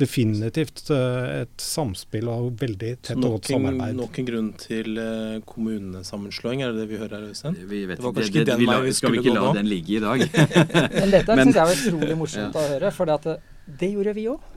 definitivt 0.00 0.88
uh, 0.90 1.42
et 1.42 1.62
samspill 1.62 2.28
og 2.30 2.48
veldig 2.60 2.90
tett 3.04 3.18
og 3.20 3.36
godt 3.36 3.50
samarbeid. 3.52 3.94
Nok 3.98 4.18
en 4.20 4.28
grunn 4.28 4.48
til 4.58 4.98
uh, 4.98 5.36
kommunesammenslåing, 5.46 6.64
er 6.64 6.74
det 6.74 6.82
det 6.82 6.88
vi 6.90 6.98
hører 6.98 7.20
her, 7.20 7.28
Øystein? 7.30 7.58
Vi 7.70 7.84
vet 7.86 8.00
det 8.00 8.06
var 8.06 8.16
kanskje 8.16 8.40
det, 8.40 8.48
det, 8.50 8.58
vi 8.58 8.68
la, 8.68 8.80
vi 8.82 8.96
Skal 8.96 9.14
vi 9.14 9.22
ikke 9.22 9.36
la 9.36 9.52
den 9.54 9.70
ligge 9.70 9.96
i 9.98 10.02
dag? 10.02 10.26
Men 10.98 11.14
dette 11.14 11.38
syns 11.38 11.60
jeg 11.60 11.70
var 11.70 11.78
utrolig 11.78 12.18
morsomt 12.18 12.58
ja. 12.58 12.64
å 12.64 12.74
høre, 12.74 12.92
for 12.96 13.12
det, 13.12 13.38
det 13.84 13.92
gjorde 13.94 14.16
vi 14.18 14.26
òg. 14.34 14.50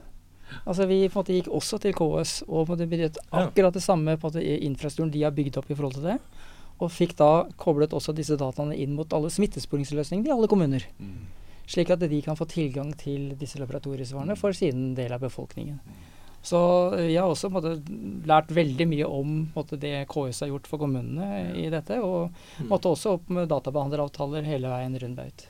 Altså 0.64 0.88
Vi 0.88 1.00
på 1.06 1.12
en 1.12 1.20
måte 1.20 1.36
gikk 1.36 1.50
også 1.60 1.78
til 1.82 1.94
KS 1.94 2.36
og 2.48 2.70
bedrev 2.72 3.18
akkurat 3.36 3.74
det 3.76 3.84
samme 3.84 4.16
på 4.18 4.30
måte, 4.30 4.42
infrastrukturen 4.42 5.12
de 5.14 5.26
har 5.26 5.34
bygd 5.36 5.60
opp 5.60 5.70
i 5.70 5.76
forhold 5.76 5.98
til 6.00 6.08
det. 6.08 6.20
Og 6.78 6.90
fikk 6.94 7.16
da 7.18 7.32
koblet 7.58 7.94
også 7.94 8.14
disse 8.16 8.38
dataene 8.38 8.76
inn 8.78 8.94
mot 8.96 9.12
alle 9.14 9.30
smittesporingsløsningene 9.34 10.30
i 10.30 10.34
alle 10.34 10.50
kommuner. 10.50 10.86
Mm 10.98 11.37
slik 11.68 11.90
at 11.92 12.04
de 12.08 12.20
kan 12.24 12.38
få 12.38 12.48
tilgang 12.48 12.94
til 12.98 13.34
disse 13.38 13.60
laboratoriesvarene 13.60 14.36
for 14.38 14.56
sin 14.56 14.94
del 14.96 15.12
av 15.14 15.24
befolkningen. 15.24 15.80
Så 16.48 16.58
jeg 17.02 17.18
har 17.18 17.28
også 17.28 17.50
måtte, 17.52 17.74
lært 18.28 18.52
veldig 18.54 18.86
mye 18.88 19.06
om 19.10 19.38
måtte, 19.56 19.76
det 19.80 20.06
KS 20.10 20.44
har 20.44 20.52
gjort 20.52 20.68
for 20.70 20.80
kommunene 20.80 21.52
i 21.58 21.66
dette, 21.72 21.98
og 22.00 22.30
mm. 22.30 22.68
måtte 22.70 22.92
også 22.92 23.16
opp 23.18 23.32
med 23.34 23.50
databehandleravtaler 23.50 24.46
hele 24.46 24.70
veien 24.70 24.94
rundt 25.02 25.18
Baut. 25.18 25.46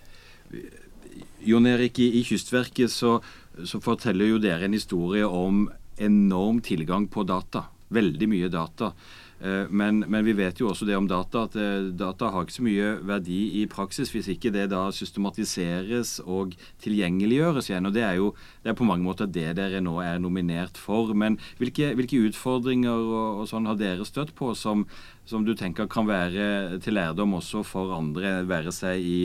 Jon 1.45 1.69
Erik, 1.69 2.01
i, 2.03 2.09
i 2.19 2.25
Kystverket 2.27 2.91
så, 2.91 3.19
så, 3.63 3.81
forteller 3.85 4.33
jo 4.33 4.41
dere 4.43 4.67
en 4.67 4.75
historie 4.75 5.27
om 5.27 5.67
enorm 6.01 6.63
tilgang 6.65 7.07
på 7.13 7.25
data. 7.29 7.67
Veldig 7.95 8.29
mye 8.29 8.53
data. 8.53 8.93
Eh, 9.41 9.65
men, 9.71 10.01
men, 10.01 10.25
vi 10.27 10.35
vet 10.35 10.59
jo 10.59 10.67
også 10.73 10.87
det 10.89 10.97
om 10.99 11.07
data, 11.07 11.45
at 11.47 11.55
eh, 11.59 11.91
data 11.95 12.33
har 12.35 12.43
ikke 12.43 12.57
så 12.57 12.65
mye 12.67 12.89
verdi 13.07 13.39
i 13.61 13.67
praksis 13.71 14.11
hvis 14.11 14.33
ikke 14.35 14.51
det 14.55 14.67
da 14.73 14.89
systematiseres 14.95 16.17
og 16.25 16.57
tilgjengeliggjøres 16.83 17.71
igjen. 17.71 17.87
og 17.87 17.95
Det 17.95 18.03
er 18.03 18.19
jo 18.19 18.33
det 18.65 18.73
er 18.73 18.79
på 18.79 18.89
mange 18.89 19.07
måter 19.07 19.31
det 19.31 19.53
dere 19.61 19.83
nå 19.85 20.01
er 20.03 20.19
nominert 20.23 20.81
for. 20.81 21.15
Men 21.15 21.39
hvilke, 21.63 21.93
hvilke 21.99 22.25
utfordringer 22.27 22.91
og, 22.99 23.45
og, 23.45 23.47
sånn 23.51 23.71
har 23.71 23.79
dere 23.79 24.09
støtt 24.09 24.35
på 24.39 24.51
som, 24.59 24.89
som, 25.29 25.47
du 25.47 25.55
tenker 25.55 25.87
kan 25.87 26.11
være 26.11 26.81
til 26.83 26.99
lærdom 26.99 27.39
også 27.39 27.63
for 27.67 27.95
andre, 27.95 28.41
være 28.49 28.75
seg 28.75 28.99
i, 28.99 29.21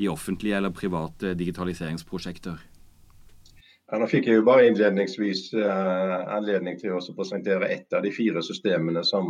i 0.00 0.08
offentlige 0.08 0.56
eller 0.56 0.72
private 0.72 1.36
digitaliseringsprosjekter? 1.36 2.73
Ja, 3.94 3.98
nå 4.02 4.08
fikk 4.10 4.26
jeg 4.26 4.40
jo 4.40 4.42
bare 4.42 4.64
innledningsvis 4.66 5.52
uh, 5.54 6.24
anledning 6.34 6.74
til 6.80 6.96
å 6.96 7.02
presentere 7.14 7.68
ett 7.70 7.94
av 7.94 8.02
de 8.02 8.10
fire 8.10 8.40
systemene 8.42 9.04
som 9.06 9.28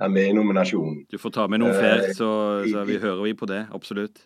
er 0.00 0.08
med 0.08 0.30
i 0.30 0.36
nominasjonen. 0.38 1.02
Du 1.12 1.18
får 1.20 1.34
ta 1.34 1.44
med 1.52 1.60
noen 1.60 1.76
flere, 1.76 2.06
uh, 2.06 2.14
så, 2.16 2.28
så, 2.64 2.86
vi 2.88 2.96
hører 3.02 3.20
vi 3.26 3.34
på 3.36 3.50
det. 3.50 3.66
Absolutt. 3.76 4.22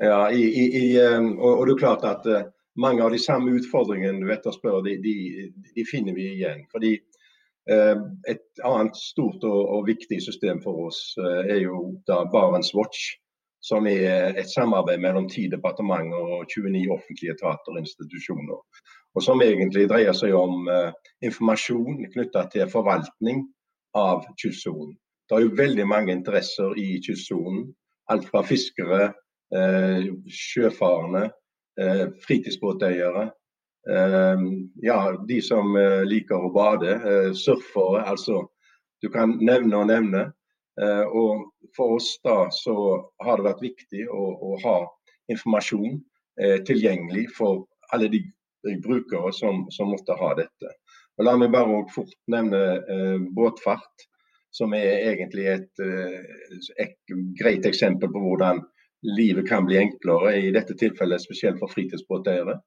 Ja, 0.00 0.30
i, 0.32 0.46
i, 0.64 0.80
um, 1.12 1.34
og, 1.34 1.58
og, 1.58 1.66
det 1.68 1.74
er 1.74 1.82
klart 1.82 2.08
at 2.08 2.30
mange 2.80 3.04
av 3.04 3.12
de 3.12 3.20
samme 3.20 3.52
utfordringene 3.58 4.24
du 4.24 4.32
etterspør, 4.32 4.80
de, 4.88 4.96
de, 5.04 5.14
de 5.76 5.84
finner 5.84 6.16
vi 6.16 6.30
igjen. 6.38 6.64
Fordi 6.72 6.96
et 7.68 8.62
annet 8.64 8.96
stort 8.96 9.42
og, 9.44 9.58
og, 9.60 9.82
viktig 9.90 10.22
system 10.24 10.62
for 10.64 10.86
oss 10.86 11.02
er 11.20 11.58
jo 11.66 11.98
da 12.08 12.22
Barents 12.32 12.72
Watch 12.72 13.10
som 13.64 13.86
er 13.90 14.36
et 14.38 14.50
samarbeid 14.50 15.00
mellom 15.02 15.26
ti 15.28 15.48
departementer 15.50 16.34
og 16.38 16.46
29 16.46 16.84
offentlige 16.94 17.34
etater 17.34 17.74
og 17.74 17.80
institusjoner 17.82 18.60
og 19.18 19.24
som 19.24 19.42
egentlig 19.42 19.88
dreier 19.90 20.14
seg 20.16 20.34
om 20.36 20.68
uh, 20.70 20.92
informasjon 21.26 22.04
knytta 22.12 22.44
til 22.52 22.68
forvaltning 22.70 23.42
av 23.98 24.26
kystsonen. 24.38 24.94
Det 25.28 25.36
er 25.36 25.44
jo 25.44 25.56
veldig 25.58 25.86
mange 25.88 26.14
interesser 26.14 26.76
i 26.78 27.00
kystsonen. 27.04 27.66
Alt 28.12 28.28
fra 28.30 28.44
fiskere, 28.46 29.10
uh, 29.54 30.06
sjøfarende, 30.30 31.28
uh, 31.82 32.06
fritidsbåteiere. 32.26 33.32
ja, 34.84 34.96
de 35.28 35.36
som 35.40 35.70
liker 36.04 36.42
å 36.44 36.50
bade, 36.52 36.90
surfere. 37.32 38.02
Altså, 38.10 38.42
du 39.00 39.08
kan 39.08 39.38
nevne 39.40 39.78
og 39.78 39.86
nevne. 39.88 40.26
Og 40.78 41.48
for 41.76 41.96
oss 41.96 42.12
da 42.22 42.48
så 42.54 42.74
har 43.24 43.38
det 43.38 43.46
vært 43.48 43.64
viktig 43.64 44.04
å, 44.14 44.24
å 44.46 44.58
ha 44.62 44.76
informasjon 45.32 45.98
eh, 46.42 46.58
tilgjengelig 46.68 47.28
for 47.36 47.66
alle 47.92 48.08
de 48.12 48.22
brukere 48.82 49.32
som, 49.32 49.66
som, 49.70 49.90
måtte 49.92 50.16
ha 50.18 50.34
dette. 50.38 50.72
Og 51.18 51.26
La 51.26 51.36
meg 51.38 51.52
bare 51.54 51.82
fort 51.94 52.14
nevne 52.30 52.62
eh, 52.78 53.18
båtfart, 53.36 54.06
som 54.54 54.74
er 54.76 55.10
egentlig 55.12 55.48
et, 55.52 55.70
eh, 55.82 56.18
et, 56.84 56.96
greit 57.38 57.66
eksempel 57.68 58.12
på 58.12 58.24
hvordan 58.24 58.62
livet 59.06 59.46
kan 59.48 59.66
bli 59.66 59.78
enklere, 59.78 60.34
i 60.40 60.50
dette 60.54 60.74
tilfellet 60.78 61.22
spesielt 61.22 61.60
for 61.60 61.70
fritidsbåteiere. 61.70 62.58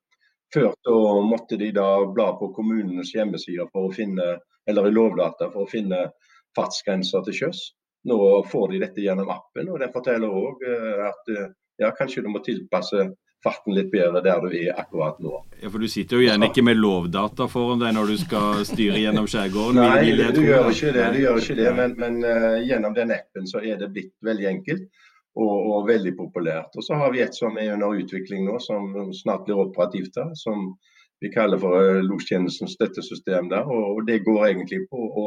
Før 0.52 0.74
så 0.84 0.96
måtte 1.24 1.58
de 1.60 1.72
da 1.76 1.90
bla 2.12 2.32
på 2.40 2.52
kommunenes 2.56 3.14
hjemmesider 3.16 3.70
for 3.72 3.88
å 3.88 3.96
finne, 3.96 4.38
eller 4.68 4.88
i 4.88 4.94
Lovdata 4.96 5.48
for 5.52 5.66
å 5.66 5.72
finne 5.72 6.10
fartsgrenser 6.56 7.24
til 7.28 7.38
sjøs. 7.38 7.62
Nå 8.10 8.20
får 8.50 8.72
de 8.72 8.80
dette 8.82 9.04
gjennom 9.04 9.30
appen, 9.30 9.68
og 9.70 9.82
den 9.82 9.92
forteller 9.94 10.32
òg 10.32 10.64
eh, 10.66 11.04
at 11.06 11.34
eh, 11.36 11.52
ja, 11.82 11.92
kanskje 11.98 12.24
du 12.26 12.32
må 12.34 12.42
tilpasse 12.46 13.12
farten 13.42 13.74
litt 13.74 13.90
bedre 13.92 14.22
der 14.22 14.42
du 14.42 14.54
er 14.54 14.78
akkurat 14.78 15.20
nå. 15.22 15.34
Ja, 15.62 15.70
For 15.70 15.82
du 15.82 15.90
sitter 15.90 16.20
jo 16.20 16.26
gjerne 16.26 16.52
ikke 16.52 16.64
med 16.66 16.78
lovdata 16.78 17.48
foran 17.50 17.82
deg 17.82 17.96
når 17.98 18.14
du 18.14 18.18
skal 18.22 18.62
styre 18.70 19.02
gjennom 19.02 19.30
skjærgården? 19.30 19.82
Nei, 19.82 20.30
du 20.36 20.44
gjør 20.46 20.70
ikke 20.70 20.94
det, 20.98 21.08
du 21.16 21.22
gjør 21.24 21.42
ikke 21.42 21.58
det 21.58 21.72
men, 21.78 21.96
men 21.98 22.20
uh, 22.22 22.60
gjennom 22.62 22.94
den 22.98 23.14
appen 23.16 23.50
så 23.50 23.64
er 23.66 23.82
det 23.82 23.90
blitt 23.96 24.14
veldig 24.26 24.46
enkelt 24.52 24.86
og, 25.34 25.56
og, 25.56 25.90
veldig 25.90 26.14
populært. 26.20 26.78
Og 26.78 26.86
så 26.86 27.00
har 27.02 27.14
vi 27.16 27.24
et 27.26 27.38
som 27.38 27.58
er 27.58 27.74
under 27.74 27.98
utvikling 28.04 28.46
nå, 28.46 28.60
som 28.62 28.94
snart 29.18 29.48
blir 29.48 29.64
operativt. 29.64 30.14
da, 30.18 30.30
som 30.38 30.76
vi 31.22 31.30
kaller 31.30 31.60
for 31.62 32.02
lostjenestens 32.02 32.74
støttesystem 32.78 33.50
der. 33.52 33.68
Og 33.70 34.06
det 34.08 34.24
går 34.26 34.48
egentlig 34.48 34.86
på 34.90 35.06
å 35.06 35.26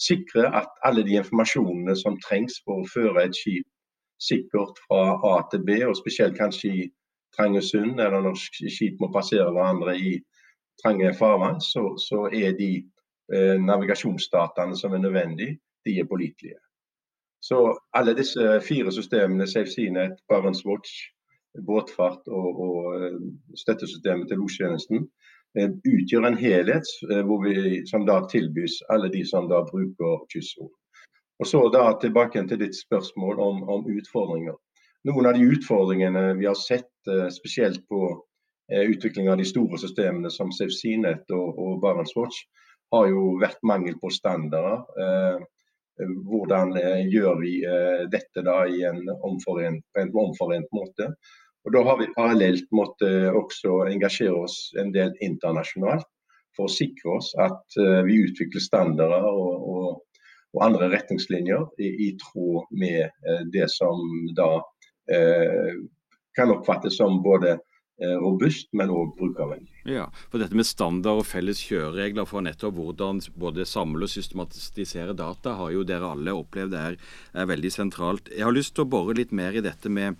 sikre 0.00 0.48
at 0.56 0.68
alle 0.84 1.04
de 1.06 1.18
informasjonene 1.20 1.94
som 1.96 2.18
trengs 2.20 2.58
for 2.64 2.82
å 2.82 2.90
føre 2.90 3.24
et 3.24 3.36
skip 3.36 3.66
sikkert 4.22 4.78
fra 4.86 5.18
A 5.28 5.34
til 5.50 5.64
B, 5.66 5.78
og 5.86 5.96
spesielt 5.98 6.38
kanskje 6.38 6.70
i 6.70 6.84
trange 7.36 7.62
sund, 7.62 8.00
eller 8.00 8.22
når 8.22 8.38
skip 8.38 9.00
må 9.00 9.10
passere 9.12 9.50
hverandre 9.50 9.96
i 9.98 10.14
trange 10.82 11.14
farvann, 11.18 11.60
så, 11.60 11.94
så, 11.98 12.26
er 12.32 12.54
de 12.58 12.70
eh, 13.34 13.56
navigasjonsdataene 13.60 14.76
som 14.78 14.94
er 14.94 15.02
nødvendige, 15.02 15.58
de 15.86 15.98
er 16.00 16.08
pålitelige. 16.10 16.60
Så 17.44 17.58
alle 17.92 18.14
disse 18.16 18.60
fire 18.64 18.92
systemene, 18.92 19.46
SafeSeaNet, 19.46 20.16
BarentsWatch, 20.28 20.94
båtfart 21.66 22.30
og, 22.32 22.60
og 22.66 22.78
eh, 23.00 23.18
støttesystemet 23.60 24.30
til 24.30 24.40
lostjenesten, 24.42 25.08
utgjør 25.54 26.26
en 26.26 26.38
helhet 26.38 26.88
eh, 27.10 27.32
vi, 27.44 27.82
som 27.86 28.06
da 28.06 28.20
tilbys 28.30 28.80
alle 28.90 29.10
de 29.12 29.24
som 29.26 29.48
da 29.50 29.62
bruker 29.68 30.24
kystsonen. 30.32 30.72
Og 31.42 31.48
så 31.50 31.64
da 31.74 31.88
Tilbake 31.98 32.44
til 32.46 32.60
ditt 32.60 32.76
spørsmål 32.78 33.40
om, 33.42 33.62
om, 33.68 33.86
utfordringer. 33.90 34.54
Noen 35.04 35.26
av 35.26 35.34
de 35.34 35.48
utfordringene 35.50 36.36
vi 36.38 36.46
har 36.46 36.58
sett, 36.58 36.92
eh, 37.10 37.28
spesielt 37.30 37.82
på 37.88 38.14
utvikling 38.64 39.26
av 39.28 39.36
de 39.36 39.44
store 39.44 39.76
systemene 39.76 40.30
som 40.32 40.48
SafeSeaNet 40.48 41.28
og, 41.36 41.58
og 41.60 41.82
BarentsWatch, 41.82 42.38
har 42.94 43.10
jo 43.10 43.34
vært 43.42 43.58
mangel 43.60 43.98
på 44.00 44.08
standarder. 44.08 44.86
hvordan 46.30 46.72
gjør 47.12 47.36
vi 47.42 47.52
dette 48.10 48.42
da 48.42 48.64
en 48.88 49.02
omforent, 49.20 49.84
på 49.92 50.00
en 50.00 50.14
omforent 50.16 50.72
måte? 50.72 51.10
Og 51.64 51.72
Da 51.72 51.82
har 51.86 52.00
vi 52.00 52.12
parallelt 52.16 52.66
måttet 52.76 53.32
også 53.32 53.84
engasjere 53.88 54.36
oss 54.36 54.58
en 54.80 54.92
del 54.92 55.14
internasjonalt 55.24 56.08
for 56.56 56.68
å 56.68 56.72
sikre 56.72 57.16
oss 57.18 57.32
at 57.40 57.78
uh, 57.80 58.02
vi 58.06 58.20
utvikler 58.26 58.62
standarder 58.62 59.26
og, 59.26 59.68
og, 59.74 60.24
og 60.54 60.64
andre 60.66 60.90
retningslinjer 60.92 61.66
i, 61.82 61.90
i 62.08 62.10
tråd 62.20 62.68
med 62.78 63.08
uh, 63.26 63.42
det 63.54 63.68
som 63.72 64.02
da 64.36 64.50
eh, 65.12 65.76
kan 66.36 66.52
oppfattes 66.54 66.98
som 67.00 67.22
både 67.24 67.58
robust, 68.18 68.72
men 68.74 68.90
òg 68.90 69.12
brukervennlig. 69.14 69.70
Ja, 69.86 70.08
for 70.32 70.42
Dette 70.42 70.56
med 70.58 70.66
standard 70.66 71.20
og 71.20 71.28
felles 71.28 71.60
kjøreregler 71.62 72.26
for 72.26 72.42
nettopp 72.42 72.74
hvordan 72.74 73.20
både 73.38 73.62
samle 73.70 74.08
og 74.08 74.10
systematisere 74.10 75.14
data, 75.14 75.52
har 75.60 75.70
jo 75.70 75.84
dere 75.86 76.08
alle 76.10 76.34
opplevd 76.34 76.74
er, 76.74 76.96
er 77.38 77.46
veldig 77.46 77.70
sentralt. 77.70 78.32
Jeg 78.34 78.42
har 78.48 78.56
lyst 78.56 78.74
til 78.74 78.82
å 78.82 78.90
bore 78.96 79.14
litt 79.14 79.30
mer 79.30 79.54
i 79.54 79.62
dette 79.62 79.92
med 79.94 80.18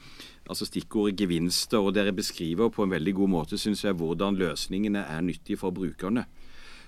altså 0.49 0.67
stikkordet 0.69 1.17
gevinster. 1.19 1.79
og 1.79 1.95
Dere 1.95 2.13
beskriver 2.13 2.69
på 2.69 2.85
en 2.85 2.91
veldig 2.91 3.15
god 3.15 3.29
måte 3.29 3.59
synes 3.59 3.85
jeg, 3.85 3.93
hvordan 3.95 4.37
løsningene 4.37 4.99
er 4.99 5.21
nyttige 5.21 5.57
for 5.57 5.71
brukerne. 5.71 6.27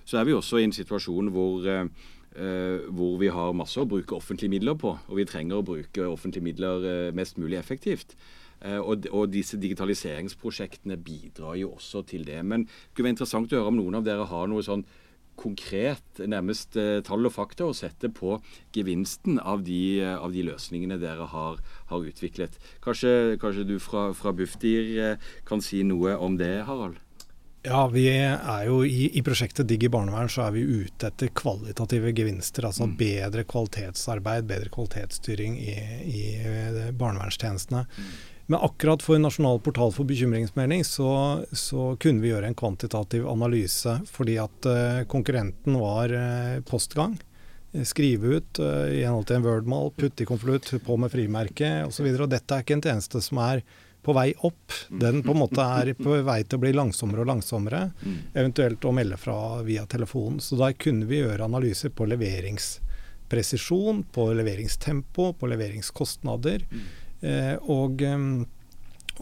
Så 0.04 0.18
er 0.18 0.24
vi 0.24 0.32
også 0.32 0.60
i 0.60 0.64
en 0.64 0.72
situasjon 0.72 1.28
hvor, 1.34 1.66
eh, 1.66 2.80
hvor 2.88 3.18
vi 3.18 3.28
har 3.28 3.52
masse 3.52 3.80
å 3.80 3.88
bruke 3.88 4.14
offentlige 4.14 4.50
midler 4.50 4.74
på. 4.74 4.98
Og 5.08 5.16
vi 5.16 5.24
trenger 5.24 5.56
å 5.58 5.66
bruke 5.66 6.06
offentlige 6.06 6.44
midler 6.44 6.84
eh, 6.84 7.14
mest 7.14 7.38
mulig 7.38 7.58
effektivt. 7.58 8.16
Eh, 8.62 8.78
og, 8.78 9.08
og, 9.10 9.28
disse 9.32 9.58
digitaliseringsprosjektene 9.60 10.96
bidrar 10.96 11.56
jo 11.60 11.74
også 11.76 12.04
til 12.06 12.24
det. 12.24 12.38
Men 12.44 12.64
det 12.64 12.94
kunne 12.94 13.10
være 13.10 13.16
interessant 13.18 13.52
å 13.52 13.58
høre 13.58 13.72
om 13.72 13.80
noen 13.80 13.98
av 13.98 14.06
dere 14.06 14.28
har 14.30 14.46
noe 14.48 14.64
sånn 14.64 14.86
konkret, 15.36 16.02
nærmest 16.18 16.76
eh, 16.80 17.00
tall 17.06 17.28
og 17.28 17.34
fakta, 17.36 17.68
å 17.68 17.76
sette 17.76 18.10
på 18.12 18.38
gevinsten 18.76 19.40
av 19.40 19.64
de, 19.66 20.00
eh, 20.02 20.14
av 20.16 20.34
de 20.34 20.44
løsningene 20.48 20.98
dere 21.02 21.28
har, 21.32 21.58
har 21.90 22.06
utviklet. 22.10 22.58
Kanskje, 22.84 23.36
kanskje, 23.42 23.66
du 23.68 23.76
fra, 23.82 24.08
fra 24.16 24.32
Bufdir 24.36 24.94
eh, 24.96 25.34
kan 25.48 25.64
si 25.64 25.82
noe 25.86 26.16
om 26.16 26.38
det, 26.40 26.54
Harald? 26.68 27.02
Ja, 27.66 27.80
vi 27.90 28.04
er 28.14 28.60
jo 28.68 28.84
i, 28.86 29.08
i 29.18 29.24
prosjektet 29.26 29.66
Digg 29.66 29.88
i 29.88 29.90
barnevern 29.90 30.28
så 30.30 30.44
er 30.44 30.52
vi 30.54 30.62
ute 30.62 31.08
etter 31.08 31.32
kvalitative 31.34 32.12
gevinster. 32.14 32.68
Altså 32.68 32.86
mm. 32.86 32.92
bedre 33.00 33.42
kvalitetsarbeid, 33.48 34.46
bedre 34.46 34.70
kvalitetsstyring 34.70 35.56
i, 35.58 35.74
i 36.06 36.22
barnevernstjenestene. 36.94 37.82
Mm. 37.90 38.35
Men 38.46 38.62
akkurat 38.62 39.02
for 39.02 39.18
Nasjonal 39.18 39.58
portal 39.60 39.90
for 39.94 40.06
bekymringsmelding 40.06 40.84
så, 40.86 41.08
så, 41.50 41.96
kunne 42.02 42.22
vi 42.22 42.30
gjøre 42.30 42.52
en 42.52 42.58
kvantitativ 42.58 43.26
analyse, 43.28 43.96
fordi 44.06 44.36
at 44.38 44.68
uh, 44.70 45.00
konkurrenten 45.10 45.80
var 45.82 46.14
uh, 46.14 46.60
postgang. 46.68 47.18
Skrive 47.84 48.38
ut 48.38 48.58
i 48.62 49.02
henhold 49.02 49.26
til 49.28 49.36
en 49.36 49.44
Word-mal, 49.44 49.90
putte 49.98 50.22
i 50.24 50.28
konvolutt, 50.28 50.70
på 50.80 50.94
med 50.96 51.10
frimerke 51.12 51.82
osv. 51.84 52.06
Dette 52.30 52.54
er 52.54 52.62
ikke 52.64 52.78
en 52.78 52.84
tjeneste 52.86 53.20
som 53.20 53.42
er 53.42 53.60
på 54.06 54.14
vei 54.14 54.30
opp. 54.46 54.72
Den 54.88 55.22
på 55.26 55.34
en 55.34 55.40
måte 55.40 55.62
er 55.62 55.90
på 55.98 56.14
vei 56.24 56.38
til 56.44 56.56
å 56.60 56.62
bli 56.62 56.70
langsommere 56.76 57.24
og 57.24 57.30
langsommere. 57.32 57.80
Eventuelt 58.38 58.84
å 58.86 58.94
melde 58.94 59.18
fra 59.18 59.62
via 59.66 59.86
telefonen. 59.90 60.38
Så 60.40 60.58
da 60.60 60.70
kunne 60.78 61.08
vi 61.10 61.18
gjøre 61.24 61.48
analyser 61.48 61.90
på 61.90 62.06
leveringspresisjon, 62.12 64.04
på 64.14 64.28
leveringstempo, 64.38 65.32
på 65.40 65.50
leveringskostnader. 65.50 66.60
Eh, 66.70 67.05
og, 67.22 68.02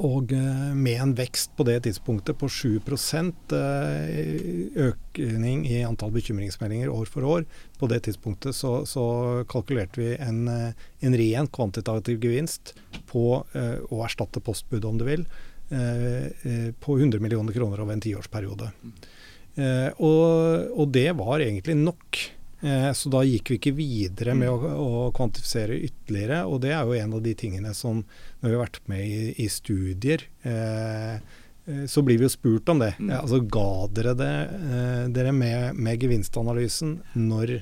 og 0.03 0.33
eh, 0.35 0.75
med 0.75 0.99
en 0.99 1.15
vekst 1.15 1.53
på 1.55 1.67
det 1.69 1.77
tidspunktet 1.87 2.39
på 2.39 2.49
7 2.51 2.81
eh, 2.83 4.73
økning 4.89 5.67
i 5.71 5.85
antall 5.87 6.11
bekymringsmeldinger 6.11 6.91
år 6.91 7.07
for 7.07 7.23
år, 7.23 7.45
på 7.79 7.87
det 7.87 8.03
tidspunktet 8.03 8.55
så, 8.55 8.85
så 8.87 9.45
kalkulerte 9.47 10.01
vi 10.01 10.17
en, 10.19 10.49
en, 10.49 11.15
ren 11.15 11.47
kvantitativ 11.47 12.19
gevinst 12.19 12.75
på 13.07 13.45
å 13.45 14.03
erstatte 14.03 14.43
postbudet, 14.43 14.85
om 14.89 14.99
du 14.99 15.05
vil, 15.07 15.27
på 15.69 16.97
100 16.99 17.23
millioner 17.23 17.55
kroner 17.55 17.81
over 17.81 17.95
en 17.95 18.03
tiårsperiode. 18.03 18.71
Og, 20.03 20.73
og 20.75 20.91
det 20.95 21.11
var 21.19 21.43
egentlig 21.43 21.77
nok 21.79 22.19
Eh, 22.19 22.44
så 22.97 23.11
da 23.13 23.21
gikk 23.27 23.51
vi 23.51 23.57
ikke 23.59 23.75
videre 23.77 24.35
med 24.39 24.49
å, 24.49 24.57
å, 24.81 25.01
kvantifisere 25.15 25.77
ytterligere. 25.85 26.43
Og 26.49 26.63
det 26.65 26.73
er 26.73 26.85
jo 26.87 26.97
en 26.97 27.17
av 27.19 27.25
de 27.25 27.35
tingene 27.37 27.75
som 27.77 28.03
når 28.41 28.49
vi 28.49 28.55
har 28.55 28.63
vært 28.63 28.79
med 28.91 29.05
i, 29.05 29.19
i 29.45 29.49
studier, 29.53 30.25
eh, 30.49 31.17
eh 31.17 31.85
så 31.89 32.03
blir 32.05 32.21
vi 32.21 32.27
jo 32.27 32.33
spurt 32.33 32.69
om 32.69 32.83
det. 32.83 32.93
Mm. 32.99 33.13
Altså 33.21 33.41
Ga 33.41 33.69
dere 33.97 34.17
det 34.21 34.33
eh, 34.59 35.05
dere 35.17 35.33
med, 35.37 35.77
med 35.77 36.03
gevinstanalysen 36.05 36.99
når, 37.17 37.59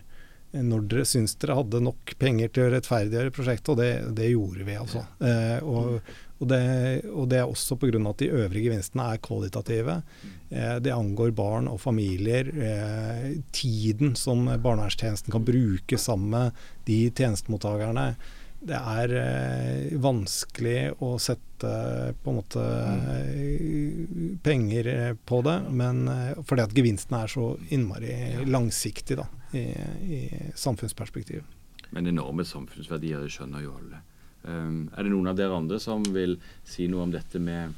når 0.52 0.84
dere 0.90 1.06
syns 1.08 1.34
dere 1.40 1.56
hadde 1.56 1.80
nok 1.84 2.12
penger 2.20 2.52
til 2.52 2.66
å 2.66 2.72
rettferdiggjøre 2.74 3.32
prosjektet? 3.32 3.72
Og 3.72 3.80
det, 3.80 3.92
det 4.18 4.32
gjorde 4.32 4.66
vi, 4.68 4.76
altså. 4.76 5.04
Eh, 5.24 5.64
og, 5.64 6.12
og 6.42 6.50
det, 6.50 6.60
og 7.08 7.30
det, 7.30 7.38
er 7.40 7.48
også 7.48 7.78
pga. 7.80 8.02
at 8.10 8.20
de 8.20 8.30
øvrige 8.34 8.66
gevinstene 8.66 9.08
er 9.14 9.22
kvalitative. 9.24 9.96
Eh, 10.50 10.76
det 10.84 10.92
angår 10.92 11.32
barn 11.38 11.70
og 11.72 11.80
familier. 11.80 12.52
Eh, 12.52 13.26
tiden 13.54 14.16
som 14.18 14.44
barnevernstjenesten 14.50 15.32
kan 15.32 15.48
bruke 15.48 15.98
sammen 15.98 16.30
med 16.36 16.62
de 16.88 17.00
tjenestemottakerne. 17.10 18.12
Det 18.62 18.78
er 18.78 19.12
eh, 19.18 19.94
vanskelig 19.98 20.92
å 21.02 21.16
sette 21.18 21.70
på 22.22 22.30
en 22.30 22.36
måte 22.36 22.66
penger 24.44 24.90
på 25.26 25.40
det, 25.46 25.56
men 25.74 26.04
eh, 26.10 26.42
fordi 26.46 26.66
at 26.66 26.76
gevinsten 26.76 27.16
er 27.18 27.32
så 27.32 27.48
innmari 27.74 28.14
langsiktig 28.46 29.18
da, 29.18 29.26
i, 29.54 29.66
i 30.16 30.20
samfunnsperspektiv. 30.58 31.44
Men 31.92 32.08
enorme 32.08 32.44
samfunnsverdier, 32.48 33.22
det 33.22 33.32
skjønner 33.34 33.64
jo 33.64 33.76
alle. 33.76 34.00
Um, 34.42 34.88
er 34.96 35.04
det 35.04 35.12
noen 35.12 35.30
av 35.30 35.38
dere 35.38 35.54
andre 35.54 35.78
som 35.82 36.02
vil 36.14 36.34
si 36.66 36.88
noe 36.90 37.04
om 37.06 37.12
dette 37.12 37.38
med, 37.42 37.76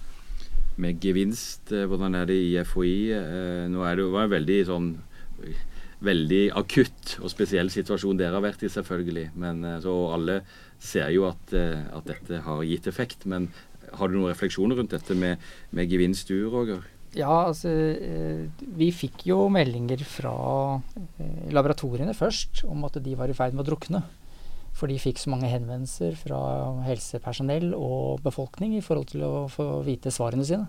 med 0.81 1.03
gevinst? 1.03 1.73
Uh, 1.75 1.85
hvordan 1.91 2.17
er 2.17 2.31
det 2.31 2.39
i 2.41 2.55
FHI? 2.65 2.95
Uh, 3.13 3.65
nå 3.73 3.85
er 3.85 3.99
det 3.99 4.07
jo 4.07 4.17
en 4.21 4.33
veldig 4.33 4.61
sånn 4.71 4.95
veldig 6.05 6.43
akutt 6.57 7.15
og 7.23 7.31
spesiell 7.33 7.71
situasjon 7.73 8.19
dere 8.21 8.37
har 8.37 8.45
vært 8.45 8.65
i, 8.65 8.73
selvfølgelig. 8.73 9.29
Men 9.41 9.61
uh, 9.67 9.77
så 9.85 9.93
alle 10.15 10.41
ser 10.81 11.11
jo 11.15 11.27
at, 11.29 11.53
at, 11.55 12.05
dette 12.09 12.43
har 12.45 12.65
gitt 12.69 12.89
effekt. 12.91 13.25
Men 13.31 13.49
Har 13.95 14.09
du 14.09 14.17
noen 14.17 14.33
refleksjoner 14.33 14.77
rundt 14.77 14.93
dette 14.93 15.15
med, 15.17 15.41
med 15.73 15.91
gevinst 15.91 16.29
du, 16.29 16.39
Roger? 16.53 16.83
Ja, 17.15 17.47
altså 17.47 17.71
Vi 18.79 18.91
fikk 18.95 19.27
jo 19.29 19.47
meldinger 19.53 20.01
fra 20.09 20.35
laboratoriene 21.55 22.15
først 22.17 22.65
om 22.67 22.87
at 22.89 22.99
de 23.05 23.15
var 23.19 23.31
i 23.31 23.37
ferd 23.37 23.55
med 23.55 23.65
å 23.65 23.71
drukne. 23.71 24.03
For 24.75 24.91
de 24.91 24.99
fikk 24.99 25.21
så 25.23 25.31
mange 25.31 25.51
henvendelser 25.53 26.17
fra 26.19 26.39
helsepersonell 26.89 27.71
og 27.79 28.25
befolkning 28.25 28.75
i 28.75 28.83
forhold 28.83 29.13
til 29.13 29.23
å 29.23 29.33
få 29.53 29.69
vite 29.87 30.11
svarene 30.11 30.47
sine. 30.47 30.67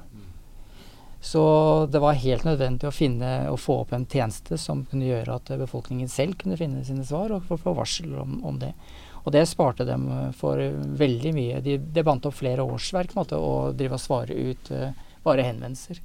Så 1.25 1.41
det 1.89 1.97
var 2.03 2.19
helt 2.21 2.45
nødvendig 2.45 2.86
å 2.86 2.93
finne 2.93 3.29
å 3.49 3.58
få 3.58 3.79
opp 3.81 3.95
en 3.97 4.05
tjeneste 4.05 4.60
som 4.62 4.84
kunne 4.86 5.08
gjøre 5.08 5.39
at 5.39 5.49
befolkningen 5.58 6.12
selv 6.12 6.38
kunne 6.38 6.58
finne 6.60 6.84
sine 6.86 7.05
svar 7.08 7.34
og 7.34 7.47
få 7.49 7.73
varsel 7.73 8.13
om, 8.21 8.38
om, 8.45 8.60
det. 8.62 8.75
Og 9.23 9.34
det 9.34 9.47
sparte 9.49 9.88
dem 9.89 10.05
for 10.38 10.62
veldig 11.01 11.31
mye. 11.34 11.63
De, 11.65 11.79
de 11.81 12.03
bandt 12.05 12.29
opp 12.29 12.38
flere 12.38 12.62
årsverk 12.62 13.15
måte, 13.17 13.41
å 13.41 13.71
drive 13.73 13.97
og 13.97 14.03
svare 14.03 14.38
ut 14.38 14.69
uh, 14.69 14.91
bare 15.25 15.47
henvendelser. 15.47 15.97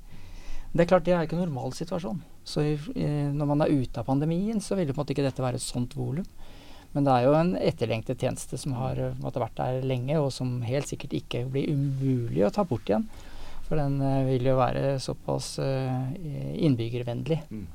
Det 0.70 0.84
er 0.84 0.90
klart 0.92 1.06
det 1.06 1.14
er 1.16 1.26
ikke 1.26 1.34
en 1.34 1.44
normal 1.48 1.72
situasjon. 1.74 2.20
Så 2.46 2.62
i, 2.62 2.74
når 3.34 3.48
man 3.50 3.64
er 3.64 3.72
ute 3.74 4.00
av 4.00 4.06
pandemien, 4.06 4.60
så 4.62 4.78
vil 4.78 4.92
på 4.92 4.98
en 4.98 5.02
måte 5.02 5.14
ikke 5.16 5.26
dette 5.26 5.42
være 5.42 5.58
et 5.58 5.64
sånt 5.66 5.96
volum. 5.98 6.26
Men 6.94 7.06
det 7.06 7.14
er 7.14 7.26
jo 7.26 7.34
en 7.38 7.50
etterlengtet 7.58 8.22
tjeneste 8.22 8.58
som 8.58 8.74
har 8.78 8.98
måtte, 9.22 9.42
vært 9.42 9.58
der 9.58 9.84
lenge, 9.86 10.16
og 10.18 10.32
som 10.34 10.58
helt 10.66 10.90
sikkert 10.90 11.14
ikke 11.18 11.44
blir 11.50 11.70
umulig 11.70 12.42
å 12.46 12.52
ta 12.54 12.64
bort 12.66 12.90
igjen. 12.90 13.06
For 13.68 13.78
den 13.78 14.00
uh, 14.02 14.26
vil 14.26 14.48
jo 14.50 14.56
være 14.58 14.96
såpass 15.02 15.52
uh, 15.62 16.08
innbyggervennlig. 16.18 17.38
Mm. 17.50 17.66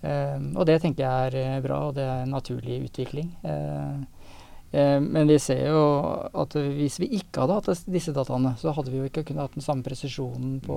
Uh, 0.00 0.38
og 0.54 0.64
det 0.68 0.78
tenker 0.80 1.04
jeg 1.04 1.44
er 1.44 1.64
bra, 1.64 1.82
og 1.90 1.98
det 1.98 2.06
er 2.06 2.24
en 2.24 2.36
naturlig 2.36 2.84
utvikling. 2.88 3.34
men 4.70 5.30
vi 5.30 5.38
ser 5.40 5.70
jo 5.70 5.84
at 6.36 6.52
hvis 6.52 6.98
vi 7.00 7.06
ikke 7.16 7.40
hadde 7.40 7.54
hatt 7.56 7.86
disse 7.88 8.12
dataene, 8.12 8.52
så 8.60 8.74
hadde 8.76 8.92
vi 8.92 8.98
jo 8.98 9.06
ikke 9.08 9.22
kunnet 9.24 9.46
hatt 9.46 9.54
den 9.56 9.64
samme 9.64 9.82
presisjonen 9.82 10.58
på 10.60 10.76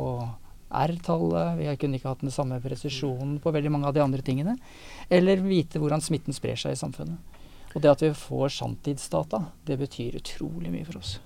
R-tallet, 0.72 1.58
vi 1.60 1.70
kunne 1.80 2.00
ikke 2.00 2.12
hatt 2.12 2.24
den 2.24 2.34
samme 2.34 2.60
presisjonen 2.64 3.40
på 3.44 3.54
veldig 3.54 3.72
mange 3.74 3.90
av 3.90 3.96
de 3.96 4.04
andre 4.04 4.24
tingene. 4.26 4.58
Eller 5.10 5.44
vite 5.44 5.82
hvordan 5.82 6.04
smitten 6.04 6.36
sprer 6.36 6.60
seg 6.60 6.76
i 6.76 6.80
samfunnet. 6.80 7.40
Og 7.72 7.84
det 7.84 7.92
at 7.92 8.04
vi 8.04 8.14
får 8.16 8.56
sanntidsdata, 8.58 9.46
det 9.68 9.80
betyr 9.80 10.20
utrolig 10.20 10.72
mye 10.74 10.88
for 10.88 11.00
oss. 11.00 11.20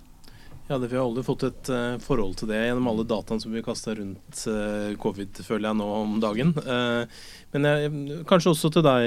Ja, 0.67 0.79
det, 0.81 0.88
Vi 0.89 0.97
har 0.97 1.05
aldri 1.05 1.21
fått 1.25 1.43
et 1.45 1.69
uh, 1.69 1.97
forhold 2.01 2.39
til 2.39 2.49
det 2.49 2.58
gjennom 2.58 2.88
alle 2.89 3.05
dataene 3.05 3.41
som 3.41 3.53
vi 3.53 3.62
kasta 3.65 3.93
rundt 3.99 4.39
uh, 4.49 4.95
covid, 5.01 5.41
føler 5.45 5.69
jeg 5.69 5.77
nå 5.77 5.89
om 5.99 6.15
dagen. 6.23 6.55
Uh, 6.65 7.05
men 7.53 7.67
jeg, 7.69 7.91
kanskje 8.29 8.53
også 8.55 8.71
til 8.73 8.86
deg, 8.86 9.05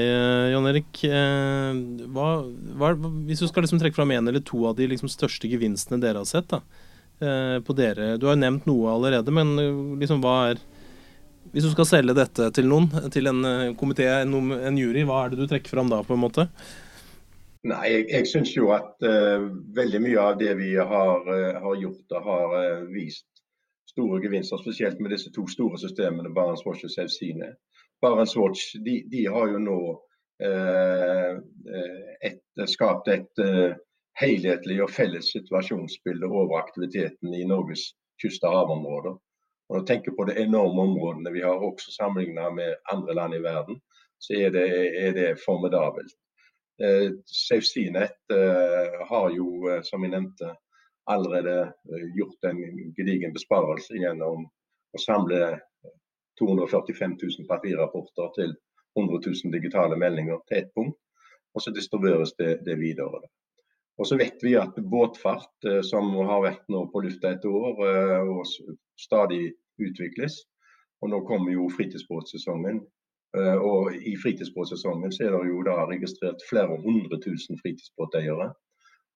Jan 0.52 0.68
Erik. 0.70 1.00
Hva, 2.14 2.28
hva, 2.78 2.92
hvis 3.26 3.42
du 3.42 3.48
skal 3.50 3.66
liksom 3.66 3.82
trekke 3.82 3.98
fram 3.98 4.14
én 4.14 4.30
eller 4.30 4.44
to 4.46 4.62
av 4.70 4.78
de 4.78 4.86
liksom, 4.94 5.10
største 5.10 5.50
gevinstene 5.50 5.98
dere 6.02 6.22
har 6.22 6.30
sett 6.30 6.46
da, 6.54 6.62
på 7.18 7.74
dere. 7.74 8.12
Du 8.14 8.28
har 8.28 8.36
jo 8.36 8.40
nevnt 8.44 8.66
noe 8.68 8.92
allerede, 8.92 9.32
men 9.34 9.54
liksom, 9.98 10.20
hva 10.22 10.52
er 10.52 10.60
Hvis 11.50 11.64
du 11.64 11.70
skal 11.72 11.88
selge 11.88 12.14
dette 12.14 12.50
til 12.54 12.68
noen, 12.70 12.86
til 13.10 13.26
en 13.26 13.40
komité, 13.80 14.06
en, 14.22 14.78
jury, 14.78 15.02
hva 15.08 15.24
er 15.24 15.32
det 15.32 15.40
du 15.40 15.48
trekker 15.50 15.72
fram 15.72 15.90
da, 15.90 16.02
på 16.06 16.14
en 16.14 16.22
måte? 16.22 16.44
Nei, 17.66 17.86
jeg, 17.90 18.04
jeg 18.12 18.26
syns 18.30 18.52
jo 18.54 18.70
at 18.74 19.02
uh, 19.02 19.48
veldig 19.74 20.00
mye 20.04 20.26
av 20.30 20.36
det 20.38 20.52
vi 20.60 20.74
har, 20.78 21.24
uh, 21.26 21.58
har 21.64 21.80
gjort, 21.80 22.14
har 22.24 22.54
uh, 22.54 22.84
vist 22.92 23.26
store 23.90 24.20
gevinster. 24.22 24.60
Spesielt 24.62 25.00
med 25.02 25.10
disse 25.12 25.32
to 25.34 25.46
store 25.50 25.80
systemene, 25.80 26.30
Barents 26.34 26.62
Watch 26.66 26.86
og 26.86 26.92
Sevsine. 26.94 27.50
Barents 28.04 28.36
Watch 28.38 28.76
de, 28.84 29.00
de, 29.10 29.24
har 29.26 29.50
jo 29.50 29.58
nå 29.58 29.80
et, 30.38 32.36
skapt 32.70 33.08
et 33.10 33.40
helhetlig 34.20 34.82
og 34.82 34.90
felles 34.90 35.30
situasjonsbilde 35.34 36.26
over 36.26 36.58
aktiviteten 36.58 37.34
i 37.34 37.44
Norges 37.46 37.92
kyst- 38.22 38.44
og 38.46 38.56
havområder. 38.56 39.18
Og 39.68 39.76
når 39.76 39.84
du 39.84 39.86
tenker 39.86 40.14
på 40.16 40.24
de 40.28 40.38
enorme 40.42 40.86
områdene 40.88 41.32
vi 41.32 41.44
har 41.44 41.64
også 41.64 41.92
sammenlignet 41.92 42.54
med 42.54 42.74
andre 42.92 43.14
land 43.14 43.34
i 43.34 43.42
verden, 43.44 43.80
så 44.18 44.34
er 44.34 44.50
det, 44.50 44.68
er 45.06 45.12
det 45.12 45.28
formidabelt. 45.44 46.14
Eh, 46.82 47.10
SafeSeaNet 47.26 48.16
eh, 48.30 49.06
har 49.10 49.30
jo, 49.34 49.68
eh, 49.70 49.82
som 49.82 50.02
jeg 50.02 50.14
nevnte, 50.14 50.54
allerede 51.08 51.72
gjort 52.16 52.44
en 52.44 52.58
gedigen 52.96 53.32
besparelse 53.32 53.96
gjennom 53.96 54.44
å 54.92 55.00
samle 55.00 55.58
245 56.38 57.16
000 57.22 57.48
papirrapporter 57.48 58.28
til 58.36 58.52
100 58.98 59.22
000 59.26 59.54
digitale 59.54 59.96
meldinger 59.96 60.42
til 60.48 60.58
ett 60.58 60.74
punkt. 60.74 60.98
Og 61.54 61.64
så 61.64 61.72
distribueres 61.74 62.34
det, 62.38 62.58
det 62.66 62.76
videre. 62.78 63.22
Og 63.98 64.06
så 64.06 64.18
vet 64.18 64.42
vi 64.46 64.54
at 64.58 64.76
båtfart, 64.78 65.66
som 65.82 66.12
har 66.28 66.44
vært 66.44 66.68
nå 66.70 66.84
på 66.92 67.02
lufta 67.02 67.32
et 67.34 67.46
år 67.50 67.80
og 68.30 68.44
stadig 69.00 69.40
utvikles, 69.82 70.36
og 71.02 71.10
nå 71.10 71.18
kommer 71.26 71.50
jo 71.50 71.66
fritidsbåtsesongen 71.74 72.78
Eh, 73.36 73.58
og 73.70 73.92
I 74.10 74.14
fritidsbåtsesongen 74.22 75.12
så 75.12 75.26
er 75.26 75.34
det 75.34 75.50
jo 75.50 75.60
da 75.66 75.82
registrert 75.90 76.44
flere 76.48 76.78
hundre 76.84 77.18
tusen 77.24 77.60
fritidsbåteiere. 77.60 78.48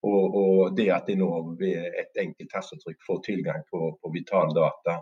Og, 0.02 0.22
og, 0.42 0.76
det 0.76 0.88
at 0.90 1.06
de 1.06 1.14
nå 1.20 1.30
ved 1.60 1.94
et 2.02 2.18
enkelt 2.18 2.50
tastetrykk 2.50 3.04
får 3.06 3.20
tilgang 3.28 3.62
på, 3.70 3.92
på 4.02 4.10
vital 4.16 4.50
data 4.56 4.98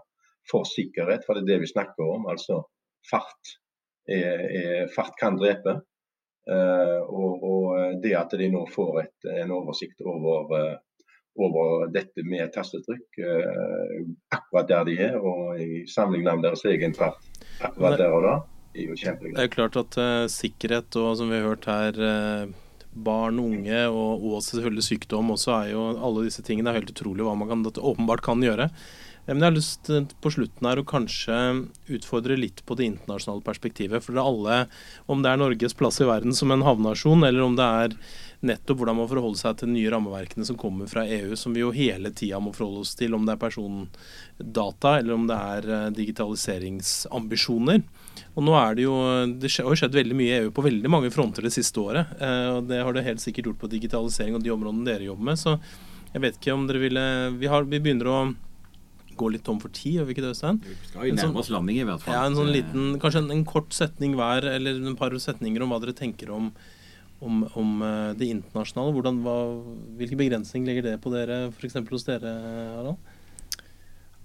for 0.51 0.69
sikkerhet, 0.69 1.25
for 1.25 1.39
det 1.39 1.47
er 1.47 1.53
det 1.55 1.63
vi 1.65 1.71
snakker 1.73 2.05
om, 2.05 2.27
altså 2.29 2.61
fart. 3.09 3.55
Er, 4.11 4.45
er, 4.61 4.91
fart 4.93 5.17
kan 5.21 5.39
drepe. 5.41 5.79
Uh, 6.51 7.01
og, 7.07 7.43
og, 7.47 7.67
det 8.03 8.15
at 8.19 8.33
de 8.35 8.49
nå 8.51 8.65
får 8.73 9.03
et, 9.05 9.29
en 9.43 9.53
oversikt 9.55 10.01
over, 10.03 10.49
uh, 10.51 11.05
over 11.39 11.91
dette 11.95 12.25
med 12.27 12.51
tastetrykk 12.55 13.21
akkurat 14.35 14.67
der 14.69 14.89
de 14.89 14.97
er, 15.07 15.19
og 15.21 15.61
i 15.63 15.85
sammenligning 15.87 16.41
med 16.41 16.49
deres 16.49 16.65
egen 16.67 16.97
part 16.97 17.23
akkurat 17.63 18.01
der 18.01 18.17
og 18.17 18.27
da 18.27 18.35
er 18.75 18.89
jo 18.91 18.97
kjempegreit. 18.99 19.37
Det 19.37 19.47
er 19.47 19.55
klart 19.55 19.79
at 19.81 20.01
uh, 20.01 20.25
sikkerhet 20.31 20.99
og 21.01 21.15
som 21.19 21.31
vi 21.31 21.39
har 21.39 21.49
hørt 21.53 21.69
her, 21.71 22.01
uh, 22.01 22.81
barn, 22.91 23.39
unge 23.39 23.85
og, 23.87 24.25
og 24.27 24.43
selvfølgelig 24.43 24.87
sykdom 24.87 25.31
også 25.37 25.55
er 25.61 25.71
jo 25.75 25.85
alle 25.95 26.27
disse 26.27 26.43
tingene 26.47 26.73
er 26.73 26.81
helt 26.81 26.91
utrolig 26.91 27.27
hva 27.27 27.37
man 27.39 27.51
kan, 27.51 27.63
åpenbart 27.79 28.25
kan 28.27 28.43
gjøre. 28.43 28.71
Men 29.27 29.45
jeg 29.45 29.47
har 29.47 29.57
lyst 29.57 29.91
på 30.25 30.33
slutten 30.33 30.67
her 30.67 30.81
å 30.81 30.87
kanskje 30.89 31.37
utfordre 31.93 32.39
litt 32.39 32.65
på 32.67 32.75
det 32.79 32.89
internasjonale 32.89 33.45
perspektivet. 33.47 34.03
For 34.03 34.17
det 34.17 34.23
er 34.23 34.31
alle, 34.31 34.57
om 35.13 35.23
det 35.23 35.31
er 35.31 35.41
Norges 35.43 35.77
plass 35.79 36.01
i 36.03 36.09
verden 36.09 36.35
som 36.37 36.51
en 36.51 36.65
havnasjon, 36.67 37.23
eller 37.29 37.45
om 37.45 37.55
det 37.59 37.69
er 37.85 37.95
nettopp 38.47 38.81
hvordan 38.81 38.97
man 38.97 39.09
forholder 39.11 39.41
seg 39.43 39.59
til 39.61 39.69
de 39.69 39.77
nye 39.77 39.93
rammeverkene 39.93 40.47
som 40.49 40.59
kommer 40.59 40.89
fra 40.91 41.05
EU, 41.05 41.37
som 41.37 41.55
vi 41.55 41.63
jo 41.63 41.73
hele 41.77 42.11
tida 42.17 42.41
må 42.41 42.55
forholde 42.57 42.87
oss 42.87 42.97
til, 42.99 43.15
om 43.15 43.27
det 43.29 43.37
er 43.37 43.43
persondata 43.43 44.97
eller 44.99 45.15
om 45.17 45.29
det 45.29 45.39
er 45.55 45.71
eh, 45.77 45.87
digitaliseringsambisjoner. 46.01 47.85
Og 48.35 48.45
nå 48.47 48.57
er 48.57 48.75
Det 48.79 48.85
jo, 48.87 48.97
det 49.43 49.53
har 49.53 49.77
skjedd 49.79 49.97
veldig 49.97 50.17
mye 50.17 50.33
i 50.33 50.39
EU 50.41 50.51
på 50.55 50.65
veldig 50.65 50.91
mange 50.91 51.11
fronter 51.13 51.45
det 51.45 51.55
siste 51.55 51.81
året. 51.83 52.17
Eh, 52.19 52.49
og 52.57 52.69
Det 52.71 52.83
har 52.83 52.97
det 52.97 53.07
helt 53.07 53.23
sikkert 53.23 53.51
gjort 53.51 53.63
på 53.65 53.73
digitalisering 53.77 54.35
og 54.39 54.45
de 54.45 54.55
områdene 54.55 54.89
dere 54.89 55.11
jobber 55.11 55.31
med. 55.31 55.41
Så 55.41 55.59
jeg 56.15 56.25
vet 56.25 56.39
ikke 56.39 56.55
om 56.57 56.67
dere 56.67 56.83
ville 56.83 57.05
Vi, 57.39 57.47
har, 57.47 57.69
vi 57.69 57.79
begynner 57.79 58.09
å 58.11 58.21
gå 59.21 59.31
litt 59.35 59.45
tom 59.47 59.61
for 59.63 59.73
tid, 59.77 59.99
gjør 59.99 60.09
vi 60.09 60.17
ikke 60.17 60.25
det, 60.25 60.33
Øystein? 60.35 60.61
Vi 60.65 60.77
skal 60.89 61.07
jo 61.07 61.15
nærme 61.15 61.27
sånn- 61.27 61.41
oss 61.43 61.53
landing, 61.53 61.81
i 61.81 61.87
hvert 61.89 62.05
fall. 62.05 62.17
Ja, 62.17 62.27
en 62.27 62.39
sånn 62.39 62.53
liten, 62.55 62.99
Kanskje 63.03 63.25
en, 63.25 63.31
en, 63.37 63.47
kort 63.49 63.77
setning 63.77 64.17
hver, 64.19 64.47
eller 64.57 64.81
en 64.81 64.99
par 64.99 65.15
setninger 65.27 65.65
om 65.65 65.75
hva 65.75 65.81
dere 65.85 65.97
tenker 65.97 66.33
om, 66.35 66.51
om, 67.21 67.45
om 67.61 67.83
eh, 67.87 68.13
det 68.19 68.31
internasjonale. 68.33 68.95
Hvordan, 68.97 69.23
hva, 69.27 69.39
hvilke 70.01 70.19
begrensninger 70.21 70.71
legger 70.71 70.91
det 70.91 70.99
på 71.05 71.13
dere, 71.15 71.49
f.eks. 71.53 71.81
hos 71.91 72.09
dere, 72.09 72.35
Harald? 72.79 73.10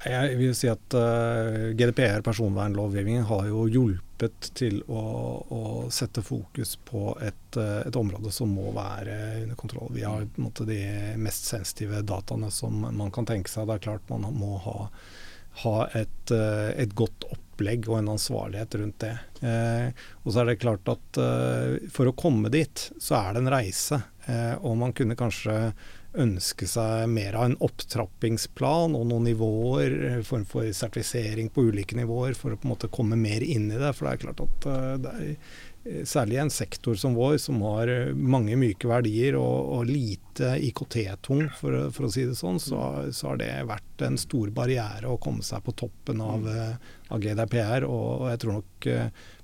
Jeg 0.04 0.36
vil 0.38 0.52
si 0.58 0.68
at 0.70 0.96
uh, 0.98 1.72
GDPR, 1.74 2.22
personvernlovgivningen, 2.26 3.26
har 3.30 3.48
jo 3.48 3.64
hjulpet 3.72 4.52
til 4.58 4.82
å, 4.92 5.02
å 5.50 5.62
sette 5.94 6.22
fokus 6.26 6.76
på 6.86 7.16
et, 7.24 7.58
uh, 7.58 7.82
et, 7.86 7.96
område 7.96 8.34
som 8.36 8.52
må 8.54 8.74
være 8.76 9.16
under 9.46 9.58
kontroll. 9.58 9.90
Vi 9.96 10.04
har 10.06 10.28
måte, 10.36 10.68
de 10.68 10.82
mest 11.22 11.48
sensitive 11.50 12.04
dataene 12.06 12.52
som 12.54 12.86
man 12.86 13.14
kan 13.16 13.28
tenke 13.30 13.50
seg. 13.50 13.70
Det 13.70 13.80
er 13.80 13.88
klart 13.88 14.12
man 14.12 14.28
må 14.36 14.60
ha, 14.68 14.78
ha 15.64 15.76
et, 15.98 16.22
uh, 16.36 16.70
et, 16.76 16.94
godt 16.94 17.26
opplegg 17.32 17.90
og 17.90 18.02
en 18.02 18.14
ansvarlighet 18.18 18.76
rundt 18.82 19.00
det. 19.00 19.16
og 20.26 20.28
så 20.28 20.42
er 20.42 20.50
det 20.50 20.58
klart 20.60 20.90
at 20.92 21.20
for 21.96 22.10
å 22.10 22.14
komme 22.20 22.50
dit, 22.52 22.90
så 23.00 23.16
er 23.16 23.30
det 23.32 23.46
en 23.46 23.54
reise. 23.54 24.02
og 24.60 24.76
man 24.76 24.92
kunne 24.92 25.16
kanskje 25.16 25.56
ønske 26.22 26.68
seg 26.70 27.06
mer 27.12 27.36
av 27.38 27.50
en 27.50 27.60
opptrappingsplan 27.66 28.96
og 28.98 29.06
noen 29.10 29.30
nivåer, 29.30 29.96
en 30.14 30.26
form 30.28 30.48
for 30.50 30.68
sertifisering 30.74 31.52
på 31.54 31.68
ulike 31.70 31.98
nivåer, 31.98 32.36
for 32.38 32.56
å 32.56 32.60
på 32.60 32.68
en 32.68 32.76
måte 32.76 32.92
komme 32.94 33.20
mer 33.20 33.46
inn 33.46 33.70
i 33.72 33.80
det. 33.80 33.94
For 33.96 34.08
det 34.08 34.16
er 34.16 34.26
klart 34.26 34.44
at 34.46 34.68
uh, 34.70 34.92
det 35.02 35.16
er 35.16 35.32
særlig 35.86 36.06
særlig 36.10 36.40
en 36.42 36.50
sektor 36.50 36.96
som 36.98 37.14
vår, 37.14 37.36
som 37.38 37.60
har 37.62 37.90
mange 38.18 38.56
myke 38.58 38.90
verdier 38.90 39.36
og, 39.38 39.68
og 39.76 39.90
lite 39.90 40.56
IKT-tung, 40.66 41.44
for, 41.54 41.92
for, 41.94 42.08
å 42.08 42.10
si 42.10 42.24
det 42.26 42.38
sånn, 42.40 42.58
så, 42.60 42.80
så, 43.14 43.28
har 43.30 43.38
det 43.38 43.52
vært 43.70 44.02
en 44.08 44.18
stor 44.18 44.50
barriere 44.50 45.12
å 45.12 45.20
komme 45.22 45.46
seg 45.46 45.62
på 45.62 45.76
toppen 45.78 46.24
av, 46.26 46.48
av 47.14 47.22
GDPR. 47.22 47.86
Og, 47.86 48.08
og, 48.16 48.26
jeg 48.32 48.42
tror 48.42 48.58
nok 48.58 48.90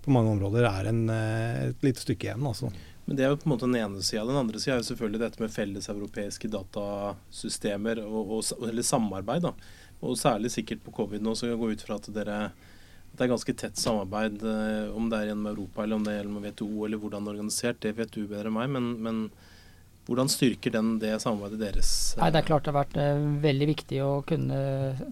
på 0.02 0.16
mange 0.16 0.34
områder 0.34 0.66
er 0.66 0.90
en, 0.90 1.04
et 1.14 1.86
lite 1.86 2.02
stykke 2.02 2.32
igjen. 2.32 2.50
altså. 2.50 2.72
Men 3.06 3.18
Det 3.18 3.24
er 3.26 3.32
jo 3.32 3.40
på 3.42 3.50
en 3.50 3.54
måte 3.56 3.68
den 3.68 3.80
ene 3.80 4.04
sida. 4.06 4.26
Den 4.28 4.40
andre 4.40 4.60
sida 4.60 4.76
er 4.76 4.84
jo 4.84 4.90
selvfølgelig 4.92 5.22
dette 5.24 5.42
med 5.42 5.54
felleseuropeiske 5.54 6.52
datasystemer, 6.54 8.04
og, 8.06 8.36
og, 8.38 8.68
eller 8.70 8.86
samarbeid. 8.86 9.48
da. 9.48 9.54
Og 10.02 10.18
særlig 10.18 10.52
sikkert 10.54 10.84
på 10.86 10.94
covid 11.02 11.22
nå, 11.22 11.36
så 11.36 11.50
jeg 11.50 11.60
går 11.62 11.76
ut 11.76 11.88
fra 11.88 11.98
at 12.02 12.14
dere 12.16 12.38
det 13.12 13.26
er 13.26 13.32
ganske 13.34 13.54
tett 13.60 13.80
samarbeid. 13.80 14.44
Eh, 14.48 14.92
om 14.96 15.10
det 15.12 15.18
er 15.20 15.32
gjennom 15.32 15.50
Europa 15.52 15.84
eller 15.84 16.00
om 16.00 16.06
det 16.06 16.14
er 16.14 16.22
gjennom 16.22 16.46
WTO 16.46 16.86
eller 16.86 17.02
hvordan 17.02 17.26
det 17.26 17.32
er 17.32 17.40
organisert, 17.40 17.82
det 17.84 17.98
vet 17.98 18.14
du 18.16 18.24
bedre 18.24 18.48
enn 18.48 18.56
meg. 18.56 18.70
Men, 18.72 18.92
men 19.04 19.20
hvordan 20.10 20.30
styrker 20.32 20.74
den 20.74 20.96
det 21.02 21.14
samarbeidet 21.22 21.60
deres? 21.62 21.90
Nei, 22.18 22.32
Det 22.34 22.40
er 22.42 22.48
klart 22.48 22.66
det 22.66 22.74
har 22.74 22.80
vært 22.80 22.98
eh, 22.98 23.26
veldig 23.44 23.68
viktig 23.70 24.00
å 24.02 24.12
kunne 24.28 24.62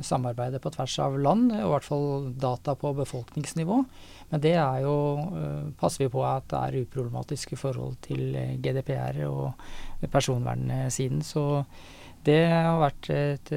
samarbeide 0.06 0.62
på 0.64 0.72
tvers 0.74 0.96
av 1.06 1.20
land, 1.22 1.54
og 1.54 1.68
i 1.68 1.74
hvert 1.76 1.86
fall 1.86 2.08
data 2.34 2.74
på 2.80 2.96
befolkningsnivå. 2.98 3.84
Men 4.30 4.42
det 4.42 4.56
er 4.62 4.82
jo, 4.84 4.98
uh, 5.34 5.70
passer 5.78 6.06
vi 6.06 6.12
på 6.14 6.26
at 6.26 6.50
det 6.52 6.60
er 6.60 6.82
uproblematisk 6.84 7.54
i 7.54 7.58
forhold 7.58 7.96
til 8.06 8.36
GDPR 8.62 9.24
og 9.26 10.10
personvernsiden. 10.14 11.24
Så 11.26 11.64
det 12.28 12.44
har 12.52 12.78
vært 12.82 13.10
et, 13.14 13.50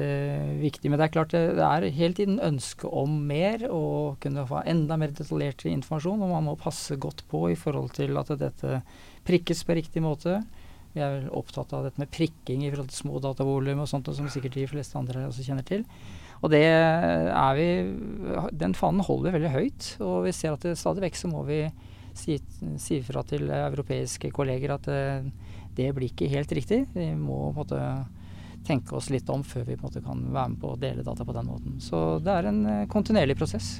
viktig. 0.61 0.89
Men 0.89 0.97
det 0.97 1.05
er 1.05 1.13
klart 1.13 1.35
det, 1.35 1.43
det 1.59 1.67
er 1.67 1.87
hele 1.93 2.17
tiden 2.17 2.39
ønske 2.41 2.89
om 2.89 3.19
mer 3.27 3.67
og 3.69 4.17
kunne 4.23 4.47
få 4.49 4.63
enda 4.69 4.97
mer 4.97 5.13
detaljert 5.13 5.65
informasjon. 5.69 6.23
Og 6.23 6.31
man 6.31 6.47
må 6.47 6.57
passe 6.57 6.97
godt 6.97 7.25
på 7.29 7.49
i 7.51 7.59
forhold 7.59 7.93
til 7.99 8.17
at 8.17 8.33
dette 8.39 8.81
prikkes 9.27 9.65
på 9.67 9.77
riktig 9.77 10.01
måte. 10.05 10.39
Vi 10.93 11.01
er 11.01 11.15
vel 11.15 11.31
opptatt 11.33 11.73
av 11.73 11.87
dette 11.87 12.01
med 12.01 12.11
prikking 12.13 12.65
i 12.65 12.69
forhold 12.69 12.91
til 12.91 13.01
små 13.01 13.21
datavolum 13.23 13.81
og 13.81 13.89
sånt, 13.89 14.11
som 14.13 14.29
sikkert 14.29 14.59
de 14.59 14.67
fleste 14.69 14.99
andre 14.99 15.25
også 15.25 15.45
kjenner 15.47 15.65
til. 15.65 15.85
Og 16.43 16.51
det 16.51 16.63
er 16.67 17.55
vi 17.55 17.67
Den 18.59 18.75
fanen 18.75 19.03
holder 19.05 19.31
vi 19.31 19.37
veldig 19.37 19.53
høyt. 19.53 19.89
Og 20.03 20.27
vi 20.27 20.35
ser 20.35 20.53
at 20.53 20.65
det, 20.65 20.77
stadig 20.77 21.05
vekk 21.05 21.17
så 21.17 21.31
må 21.31 21.45
vi 21.47 21.63
si, 22.13 22.37
si 22.77 22.99
fra 23.05 23.23
til 23.25 23.49
europeiske 23.49 24.29
kolleger 24.35 24.75
at 24.75 24.89
det, 24.89 25.01
eh, 25.17 25.31
det 25.73 25.87
blir 25.97 26.11
ikke 26.11 26.29
helt 26.29 26.51
riktig. 26.53 26.83
Vi 26.93 27.07
må 27.17 27.47
på 27.49 27.49
en 27.49 27.55
måte 27.63 27.79
tenke 28.67 28.93
oss 28.95 29.09
litt 29.09 29.29
om 29.33 29.41
før 29.43 29.65
vi 29.65 29.75
på 29.75 29.81
en 29.81 29.89
måte 29.89 30.03
kan 30.05 30.21
være 30.29 30.51
med 30.53 30.59
på 30.61 30.73
å 30.73 30.79
dele 30.79 31.05
data 31.05 31.25
på 31.25 31.33
den 31.33 31.49
måten. 31.49 31.79
Så 31.81 32.19
det 32.23 32.35
er 32.35 32.51
en 32.51 32.61
eh, 32.69 32.85
kontinuerlig 32.91 33.39
prosess. 33.39 33.79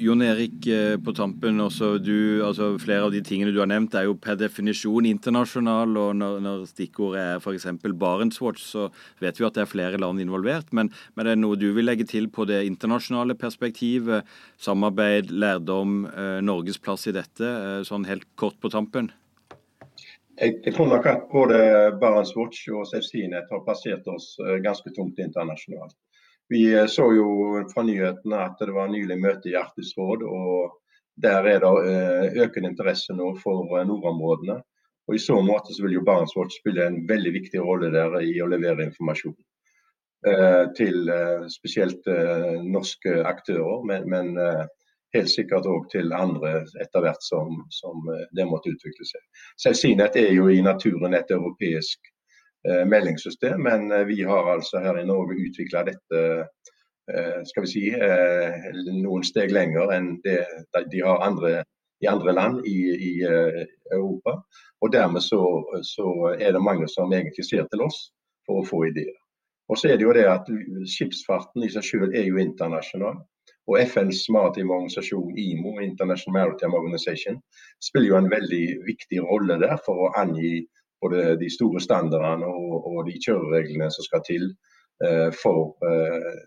Jon 0.00 0.22
Erik, 0.24 0.66
eh, 0.66 0.96
på 0.96 1.12
tampen 1.12 1.60
også, 1.60 1.98
du, 2.00 2.40
altså 2.44 2.70
Flere 2.80 3.04
av 3.04 3.12
de 3.12 3.20
tingene 3.24 3.52
du 3.52 3.58
har 3.60 3.68
nevnt, 3.68 3.92
er 3.98 4.06
jo 4.06 4.16
per 4.16 4.38
definisjon 4.40 5.04
internasjonal. 5.10 5.92
og 5.92 6.14
Når, 6.16 6.38
når 6.40 6.62
stikkordet 6.70 7.20
er 7.20 7.42
f.eks. 7.42 7.66
Barentswatch, 8.00 8.64
så 8.64 8.86
vet 9.20 9.36
vi 9.36 9.44
at 9.44 9.58
det 9.58 9.66
er 9.66 9.70
flere 9.70 10.00
land 10.00 10.22
involvert. 10.22 10.72
Men, 10.72 10.88
men 11.14 11.28
det 11.28 11.34
er 11.34 11.40
noe 11.42 11.60
du 11.60 11.68
vil 11.76 11.84
legge 11.84 12.08
til 12.08 12.30
på 12.32 12.48
det 12.48 12.62
internasjonale 12.70 13.36
perspektivet? 13.36 14.24
Samarbeid, 14.56 15.34
lærdom, 15.36 16.06
eh, 16.08 16.40
Norges 16.48 16.80
plass 16.80 17.04
i 17.10 17.16
dette, 17.16 17.44
eh, 17.44 17.80
sånn 17.84 18.08
helt 18.08 18.24
kort 18.40 18.56
på 18.62 18.72
tampen? 18.72 19.12
Jeg, 20.40 20.62
jeg, 20.64 20.72
tror 20.72 20.88
nok 20.88 21.10
at 21.10 21.26
både 21.28 21.58
Barentswatch 22.00 22.70
og 22.72 22.88
Sefsinet 22.88 23.52
har 23.52 23.66
plassert 23.66 24.06
oss 24.08 24.38
ganske 24.64 24.88
tungt 24.96 25.20
internasjonalt. 25.20 25.92
Vi 26.50 26.74
eh, 26.74 26.86
så 26.86 27.12
jo 27.14 27.28
fra 27.74 27.84
nyhetene 27.86 28.38
at 28.42 28.58
det 28.58 28.74
var 28.74 28.90
nylig 28.90 29.16
møte 29.22 29.52
i 29.52 29.58
Arktisk 29.58 29.98
råd. 30.02 30.24
og 30.26 30.72
Der 31.22 31.46
er 31.46 31.62
det 31.62 31.70
eh, 31.92 32.40
økende 32.44 32.72
interesse 32.72 33.14
nå 33.14 33.36
for 33.42 33.78
eh, 33.78 33.86
nordområdene. 33.86 34.58
Og 35.08 35.14
I 35.14 35.22
så 35.22 35.38
måte 35.46 35.74
så 35.74 35.84
vil 35.84 35.94
jo 35.98 36.04
Barentswatch 36.06 36.58
spille 36.58 36.86
en 36.86 37.04
veldig 37.06 37.32
viktig 37.38 37.62
rolle 37.62 37.92
der 37.94 38.18
i 38.22 38.34
å 38.42 38.50
levere 38.50 38.86
informasjon. 38.86 39.38
Til 40.76 41.08
spesielt 41.48 42.04
norske 42.68 43.14
aktører, 43.24 43.80
men, 43.88 44.04
men 44.12 44.36
helt 45.16 45.30
sikkert 45.32 45.66
òg 45.66 45.86
til 45.90 46.12
andre 46.12 46.60
etter 46.84 47.02
hvert 47.02 47.24
som, 47.24 47.62
som, 47.72 48.04
det 48.36 48.44
måtte 48.46 48.74
utvikle 48.74 49.08
seg. 49.08 49.24
Celsinet 49.64 50.20
er 50.20 50.30
jo 50.36 50.50
i 50.52 50.60
naturen 50.62 51.16
et 51.16 51.32
europeisk 51.32 52.12
meldingssystem. 52.68 53.62
Men 53.62 53.92
eh, 53.92 54.04
vi 54.04 54.22
har 54.22 54.52
altså 54.52 54.78
her 54.78 54.98
i 55.00 55.06
Norge 55.06 55.38
utvikla 55.38 55.84
dette 55.88 56.22
eh, 57.10 57.40
skal 57.44 57.64
vi 57.64 57.70
si, 57.70 57.84
noen 59.00 59.24
steg 59.26 59.52
lenger 59.54 59.92
enn 59.96 60.12
det 60.24 60.42
de 60.92 61.00
har 61.02 61.24
andre, 61.26 61.64
i 62.04 62.08
andre 62.10 62.34
land 62.36 62.60
i, 62.68 62.78
i 62.94 63.12
Europa. 63.92 64.36
Og 64.80 64.92
dermed 64.92 65.24
så, 65.24 65.40
så, 65.82 66.36
er 66.38 66.52
det 66.52 66.62
mange 66.62 66.88
som 66.88 67.12
egentlig 67.12 67.44
ser 67.48 67.66
til 67.72 67.82
oss 67.88 68.10
for 68.46 68.60
å 68.60 68.68
få 68.68 68.84
ideer. 68.92 69.16
Og 69.70 69.78
så 69.78 69.90
er 69.90 69.98
det 69.98 70.06
jo 70.06 70.14
det 70.14 70.26
at 70.26 70.48
Skipsfarten 70.88 71.62
i 71.62 71.70
seg 71.70 71.84
selv 71.86 72.14
er 72.16 72.24
jo 72.26 72.40
internasjonal. 72.42 73.20
Og 73.70 73.76
FNs 73.86 74.24
maritime 74.34 74.72
organisasjon 74.74 75.36
IMO, 75.38 75.76
International 75.78 76.34
Maritime 76.34 76.74
Organization, 76.74 77.36
spiller 77.82 78.08
jo 78.08 78.18
en 78.18 78.30
veldig 78.32 78.64
viktig 78.86 79.20
rolle 79.22 79.60
der 79.62 79.76
for 79.84 80.06
å 80.06 80.12
angi 80.18 80.64
både 81.00 81.36
de 81.40 81.48
store 81.52 81.80
standardene 81.80 82.46
og, 82.46 82.86
og 82.90 83.08
de 83.08 83.16
kjørereglene 83.24 83.90
som 83.94 84.06
skal 84.06 84.22
til 84.26 84.46
eh, 85.04 85.28
for 85.42 85.74
eh, 85.86 86.40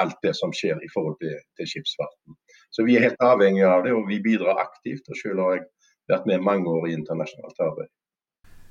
alt 0.00 0.16
det 0.24 0.34
som 0.36 0.52
skjer 0.54 0.80
i 0.80 0.90
forhold 0.94 1.18
til, 1.20 1.36
til, 1.58 1.68
skipsfarten. 1.68 2.36
Så 2.72 2.86
vi 2.88 2.96
er 2.96 3.08
helt 3.08 3.24
avhengig 3.24 3.66
av 3.68 3.84
det, 3.84 3.92
og 3.92 4.08
vi 4.08 4.20
bidrar 4.24 4.62
aktivt. 4.62 5.08
og 5.08 5.16
Selv 5.20 5.44
har 5.44 5.58
jeg 5.58 5.66
vært 6.08 6.28
med 6.30 6.44
mange 6.44 6.70
år 6.72 6.88
i 6.88 6.96
internasjonalt 6.96 7.64
arbeid. 7.66 7.92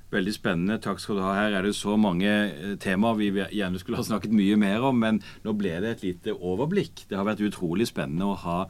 Veldig 0.08 0.32
spennende. 0.32 0.78
Takk 0.80 1.02
skal 1.02 1.18
du 1.18 1.22
ha. 1.26 1.34
Her 1.36 1.58
er 1.58 1.66
det 1.66 1.74
så 1.76 1.98
mange 2.00 2.30
eh, 2.30 2.76
temaer 2.80 3.18
vi 3.20 3.28
gjerne 3.36 3.80
skulle 3.80 4.00
ha 4.00 4.06
snakket 4.06 4.32
mye 4.34 4.56
mer 4.56 4.86
om, 4.88 4.96
men 4.96 5.20
nå 5.44 5.54
ble 5.58 5.74
det 5.84 5.90
et 5.92 6.06
lite 6.06 6.34
overblikk. 6.34 7.04
Det 7.10 7.18
har 7.18 7.28
vært 7.28 7.44
utrolig 7.44 7.90
spennende 7.90 8.30
å 8.32 8.38
ha 8.46 8.62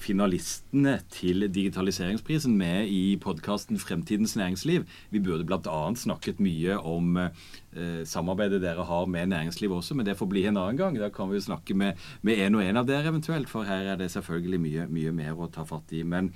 finalistene 0.00 0.96
til 1.12 1.44
digitaliseringsprisen 1.52 2.54
med 2.56 2.88
i 2.88 3.16
podkasten 3.20 3.78
Fremtidens 3.80 4.36
næringsliv. 4.38 4.86
Vi 5.12 5.20
burde 5.20 5.44
bl.a. 5.48 5.80
snakket 5.96 6.40
mye 6.40 6.78
om 6.78 7.18
eh, 7.20 8.02
samarbeidet 8.08 8.62
dere 8.64 8.86
har 8.88 9.06
med 9.10 9.32
næringslivet 9.34 9.76
også, 9.76 9.98
men 9.98 10.08
det 10.08 10.16
får 10.18 10.30
bli 10.32 10.46
en 10.48 10.60
annen 10.60 10.80
gang. 10.80 10.98
Da 11.00 11.10
kan 11.12 11.30
vi 11.32 11.42
snakke 11.44 11.76
med, 11.76 12.00
med 12.22 12.40
en 12.46 12.58
og 12.58 12.64
en 12.64 12.80
av 12.80 12.88
dere 12.88 13.12
eventuelt, 13.12 13.50
for 13.52 13.68
her 13.68 13.92
er 13.92 14.00
det 14.00 14.10
selvfølgelig 14.14 14.62
mye, 14.64 14.88
mye 14.88 15.12
mer 15.16 15.36
å 15.36 15.50
ta 15.52 15.66
fatt 15.68 15.92
i. 15.96 16.02
Men 16.02 16.32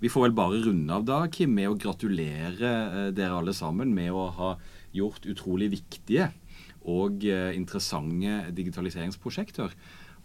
vi 0.00 0.10
får 0.12 0.28
vel 0.28 0.36
bare 0.36 0.64
runde 0.64 0.96
av 0.96 1.04
da, 1.08 1.20
Kim, 1.32 1.54
med 1.56 1.70
å 1.70 1.78
gratulere 1.80 2.72
eh, 2.72 3.12
dere 3.16 3.36
alle 3.42 3.56
sammen 3.56 3.94
med 3.96 4.12
å 4.12 4.28
ha 4.40 4.56
gjort 4.96 5.28
utrolig 5.28 5.70
viktige 5.76 6.30
og 6.86 7.24
eh, 7.26 7.52
interessante 7.56 8.46
digitaliseringsprosjekter. 8.56 9.72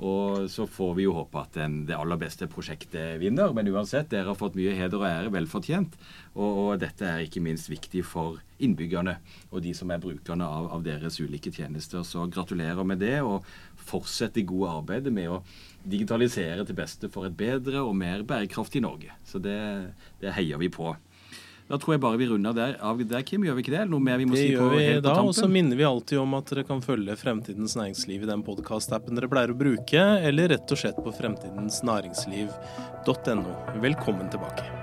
Og 0.02 0.48
så 0.50 0.66
får 0.66 0.96
vi 0.98 1.04
jo 1.06 1.14
håpe 1.14 1.38
at 1.38 1.58
den, 1.60 1.84
det 1.86 1.94
aller 1.94 2.18
beste 2.18 2.48
prosjektet 2.50 3.20
vinner. 3.22 3.52
Men 3.54 3.70
uansett, 3.70 4.10
dere 4.10 4.32
har 4.32 4.40
fått 4.40 4.58
mye 4.58 4.74
heder 4.74 4.98
og 4.98 5.06
ære, 5.06 5.34
velfortjent. 5.36 5.98
Og, 6.34 6.48
og 6.48 6.72
dette 6.82 7.06
er 7.06 7.22
ikke 7.26 7.44
minst 7.46 7.70
viktig 7.70 8.02
for 8.08 8.40
innbyggerne 8.62 9.16
og 9.52 9.62
de 9.66 9.74
som 9.78 9.94
er 9.94 10.02
brukerne 10.02 10.46
av, 10.46 10.72
av, 10.74 10.82
deres 10.86 11.20
ulike 11.22 11.54
tjenester. 11.54 12.02
Så 12.08 12.26
gratulerer 12.34 12.82
med 12.88 13.02
det, 13.04 13.20
og 13.22 13.46
fortsett 13.78 14.34
det 14.38 14.48
gode 14.50 14.74
arbeidet 14.74 15.14
med 15.14 15.30
å 15.30 15.44
digitalisere 15.86 16.66
til 16.66 16.78
beste 16.78 17.10
for 17.14 17.30
et 17.30 17.38
bedre 17.38 17.86
og 17.86 17.94
mer 17.98 18.26
bærekraftig 18.26 18.82
Norge. 18.82 19.14
Så 19.26 19.42
det, 19.42 19.60
det 20.22 20.34
heier 20.38 20.62
vi 20.62 20.74
på. 20.74 20.96
Da 21.72 21.78
tror 21.80 21.96
jeg 21.96 22.02
bare 22.04 22.20
vi 22.20 22.28
runder 22.28 22.52
der, 22.56 22.74
av 22.84 23.00
der, 23.08 23.22
Kim. 23.24 23.46
Gjør 23.48 23.56
vi 23.56 23.62
ikke 23.64 23.72
det? 23.78 23.86
Noe 23.88 24.04
mer 24.04 24.18
vi 24.20 24.26
må 24.28 24.36
det 24.36 24.44
si 24.44 24.52
på 24.52 24.68
gjør 24.68 24.76
vi 24.76 25.00
da, 25.06 25.14
Og 25.24 25.32
så 25.38 25.48
minner 25.48 25.78
vi 25.80 25.86
alltid 25.88 26.20
om 26.20 26.36
at 26.36 26.44
dere 26.52 26.68
kan 26.68 26.84
følge 26.84 27.16
Fremtidens 27.22 27.78
næringsliv 27.80 28.20
i 28.26 28.30
den 28.30 28.44
podkast-appen 28.44 29.16
dere 29.16 29.32
pleier 29.32 29.52
å 29.54 29.58
bruke, 29.58 30.02
eller 30.28 30.52
rett 30.52 30.68
og 30.68 30.78
slett 30.84 31.00
på 31.00 31.16
fremtidensnæringsliv.no. 31.22 33.52
Velkommen 33.88 34.28
tilbake. 34.34 34.81